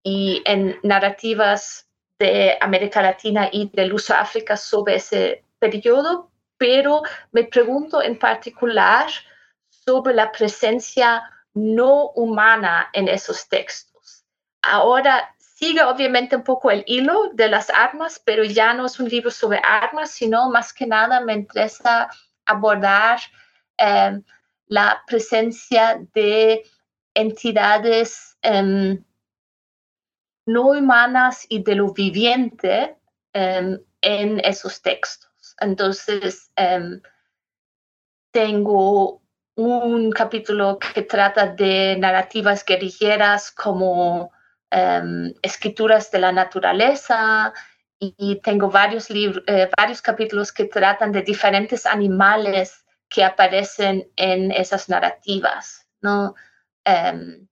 y 0.04 0.42
en 0.46 0.78
narrativas 0.82 1.88
de 2.18 2.58
América 2.60 3.04
Latina 3.04 3.50
y 3.52 3.70
del 3.72 3.94
uso 3.94 4.16
África 4.16 4.58
sobre 4.58 4.96
ese 4.96 5.44
periodo, 5.60 6.32
pero 6.58 7.04
me 7.32 7.44
pregunto 7.44 8.02
en 8.02 8.18
particular 8.18 9.08
sobre 9.70 10.14
la 10.14 10.32
presencia 10.32 11.24
no 11.54 12.10
humana 12.12 12.90
en 12.94 13.08
esos 13.08 13.48
textos. 13.48 14.26
Ahora 14.62 15.34
sigue 15.38 15.84
obviamente 15.84 16.36
un 16.36 16.44
poco 16.44 16.70
el 16.70 16.84
hilo 16.86 17.32
de 17.34 17.48
las 17.48 17.70
armas, 17.70 18.22
pero 18.24 18.44
ya 18.44 18.74
no 18.74 18.86
es 18.86 19.00
un 19.00 19.10
libro 19.10 19.32
sobre 19.32 19.60
armas, 19.64 20.12
sino 20.12 20.50
más 20.50 20.72
que 20.72 20.86
nada 20.86 21.20
me 21.22 21.34
interesa 21.34 22.10
abordar 22.46 23.20
em, 23.78 24.24
la 24.68 25.02
presencia 25.08 26.00
de 26.14 26.64
entidades 27.16 28.38
em, 28.42 29.04
no 30.46 30.68
humanas 30.68 31.46
y 31.50 31.64
de 31.64 31.76
lo 31.76 31.92
viviente 31.92 32.96
em, 33.34 33.80
en 34.02 34.40
esos 34.46 34.82
textos. 34.82 35.27
Entonces, 35.60 36.52
em, 36.56 37.02
tengo 38.32 39.22
un 39.56 40.12
capítulo 40.12 40.78
que 40.78 41.02
trata 41.02 41.48
de 41.48 41.98
narrativas 41.98 42.64
guerrilleras 42.64 43.52
como 43.52 44.32
em, 44.70 45.34
escrituras 45.42 46.12
de 46.12 46.20
la 46.20 46.32
naturaleza 46.32 47.54
y, 48.00 48.40
tengo 48.44 48.70
varios, 48.70 49.10
eh, 49.10 49.70
varios 49.76 50.02
capítulos 50.02 50.52
que 50.52 50.66
tratan 50.66 51.12
de 51.12 51.22
diferentes 51.24 51.86
animales 51.86 52.86
que 53.10 53.24
aparecen 53.24 54.08
en 54.16 54.52
esas 54.52 54.90
narrativas, 54.90 55.88
¿no? 56.02 56.36
Em, 56.86 57.48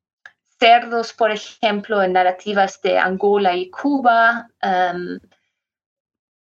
cerdos, 0.59 1.13
por 1.13 1.31
ejemplo, 1.31 2.03
en 2.03 2.13
narrativas 2.13 2.81
de 2.81 2.99
Angola 2.99 3.55
y 3.55 3.69
Cuba, 3.71 4.49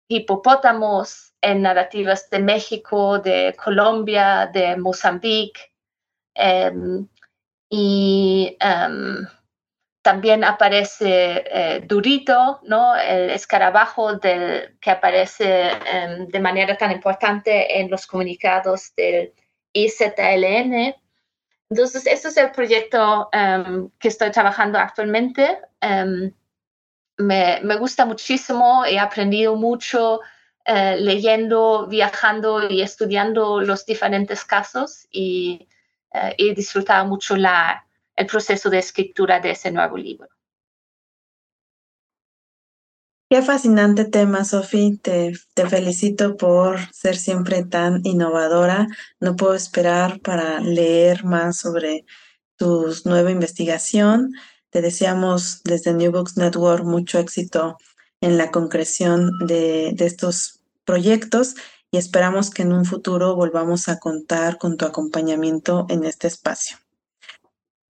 hipopótamos 0.09 1.26
en 1.41 1.62
narrativas 1.62 2.28
de 2.30 2.41
México, 2.41 3.18
de 3.18 3.55
Colombia, 3.62 4.51
de 4.53 4.76
Mozambique. 4.76 5.72
Em, 6.34 7.07
y 7.70 8.57
em, 8.61 9.26
también 10.03 10.45
aparece 10.45 11.45
eh, 11.47 11.80
Durito, 11.84 12.61
¿no? 12.64 12.95
el 12.97 13.30
escarabajo 13.30 14.14
del, 14.14 14.78
que 14.80 14.91
aparece 14.91 15.70
em, 15.93 16.26
de 16.28 16.41
manera 16.41 16.76
tan 16.76 16.93
importante 16.93 17.80
en 17.80 17.91
los 17.91 18.07
comunicados 18.07 18.95
del 18.97 19.32
IZLN. 19.72 20.95
Entonces, 21.68 22.07
este 22.07 22.28
es 22.28 22.37
el 22.37 22.53
proyecto 22.53 23.28
que 23.99 24.09
estoy 24.09 24.30
trabajando 24.30 24.78
actualmente 24.78 25.59
me, 27.18 27.61
me, 27.62 27.76
gusta 27.76 28.05
muchísimo, 28.05 28.84
he 28.84 28.99
aprendido 28.99 29.57
mucho 29.57 30.20
eh, 30.67 30.97
leyendo, 30.99 31.87
viajando 31.87 32.69
y 32.69 32.83
estudiando 32.83 33.61
los 33.61 33.87
diferentes 33.87 34.45
casos 34.45 35.07
y 35.11 35.69
eh, 36.12 37.05
mucho 37.05 37.37
la, 37.37 37.87
el 38.17 38.27
proceso 38.27 38.69
de 38.69 38.79
escritura 38.79 39.39
de 39.39 39.53
ese 39.53 39.71
nuevo 39.71 39.97
libro. 39.97 40.29
Qué 43.29 43.43
fascinante 43.43 44.05
tema, 44.05 44.45
Sofi. 44.45 44.99
Te, 44.99 45.35
te, 45.55 45.69
felicito 45.69 46.37
por 46.37 46.79
ser 46.93 47.17
siempre 47.17 47.64
tan 47.64 48.01
innovadora. 48.05 48.87
No 49.21 49.35
puedo 49.37 49.55
esperar 49.55 50.21
para 50.21 50.61
leer 50.61 51.25
más 51.25 51.59
sobre 51.59 52.07
tu 52.57 52.93
nueva 53.05 53.31
investigación. 53.31 54.33
Te 54.71 54.81
deseamos 54.81 55.62
desde 55.64 55.95
New 55.95 56.12
Books 56.12 56.37
Network 56.37 56.85
mucho 56.85 57.19
éxito 57.19 57.77
en 58.21 58.39
la 58.39 58.51
concreción 58.51 59.31
de, 59.47 59.95
estos 59.99 60.56
proyectos 60.87 61.57
y 61.91 61.99
esperamos 61.99 62.51
que 62.51 62.62
en 62.62 62.72
un 62.72 62.87
futuro 62.87 63.37
volvamos 63.37 63.89
a 63.89 63.99
contar 63.99 64.57
con 64.57 64.78
tu 64.78 64.87
acompañamiento 64.87 65.87
en 65.91 66.05
este 66.05 66.28
espacio. 66.28 66.78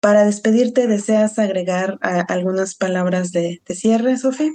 Para 0.00 0.24
despedirte, 0.24 0.86
¿deseas 0.86 1.38
agregar 1.38 1.98
algunas 2.00 2.74
palabras 2.74 3.32
de, 3.32 3.62
de 3.64 3.74
cierre, 3.74 4.16
Sofía? 4.16 4.52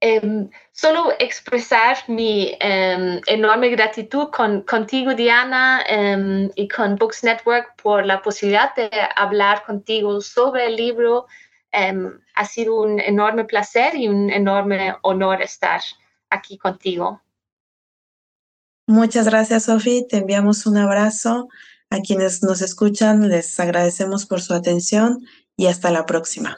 Em, 0.00 0.50
solo 0.72 1.12
expresar 1.18 1.96
mi 2.06 2.54
em, 2.60 3.20
enorme 3.26 3.70
gratitud 3.70 4.28
con, 4.30 4.60
contigo, 4.62 5.14
Diana, 5.14 5.82
em, 5.88 6.50
y 6.54 6.68
con 6.68 6.96
Books 6.96 7.24
Network 7.24 7.74
por 7.82 8.04
la 8.04 8.20
posibilidad 8.20 8.74
de 8.74 8.90
hablar 9.16 9.64
contigo 9.64 10.20
sobre 10.20 10.66
el 10.66 10.76
libro. 10.76 11.26
ha 12.34 12.44
sido 12.46 12.80
un 12.80 12.98
enorme 13.00 13.44
placer 13.44 13.94
y 13.96 14.08
un 14.08 14.30
enorme 14.30 14.94
honor 15.02 15.42
estar 15.42 15.82
aquí 16.30 16.58
contigo. 16.58 17.22
Muchas 18.86 19.26
gracias, 19.26 19.64
Sofi. 19.64 20.06
Te 20.08 20.18
enviamos 20.18 20.66
un 20.66 20.76
abrazo. 20.76 21.48
A 21.90 22.00
quienes 22.00 22.42
nos 22.42 22.62
escuchan, 22.62 23.28
les 23.28 23.58
agradecemos 23.60 24.26
por 24.26 24.40
su 24.40 24.54
atención 24.54 25.24
y 25.56 25.66
hasta 25.66 25.90
la 25.90 26.06
próxima. 26.06 26.56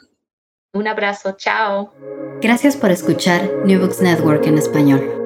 Un 0.73 0.87
abrazo, 0.87 1.33
chao. 1.37 1.93
Gracias 2.41 2.77
por 2.77 2.91
escuchar 2.91 3.49
New 3.65 3.79
Books 3.79 4.01
Network 4.01 4.45
en 4.45 4.57
español. 4.57 5.18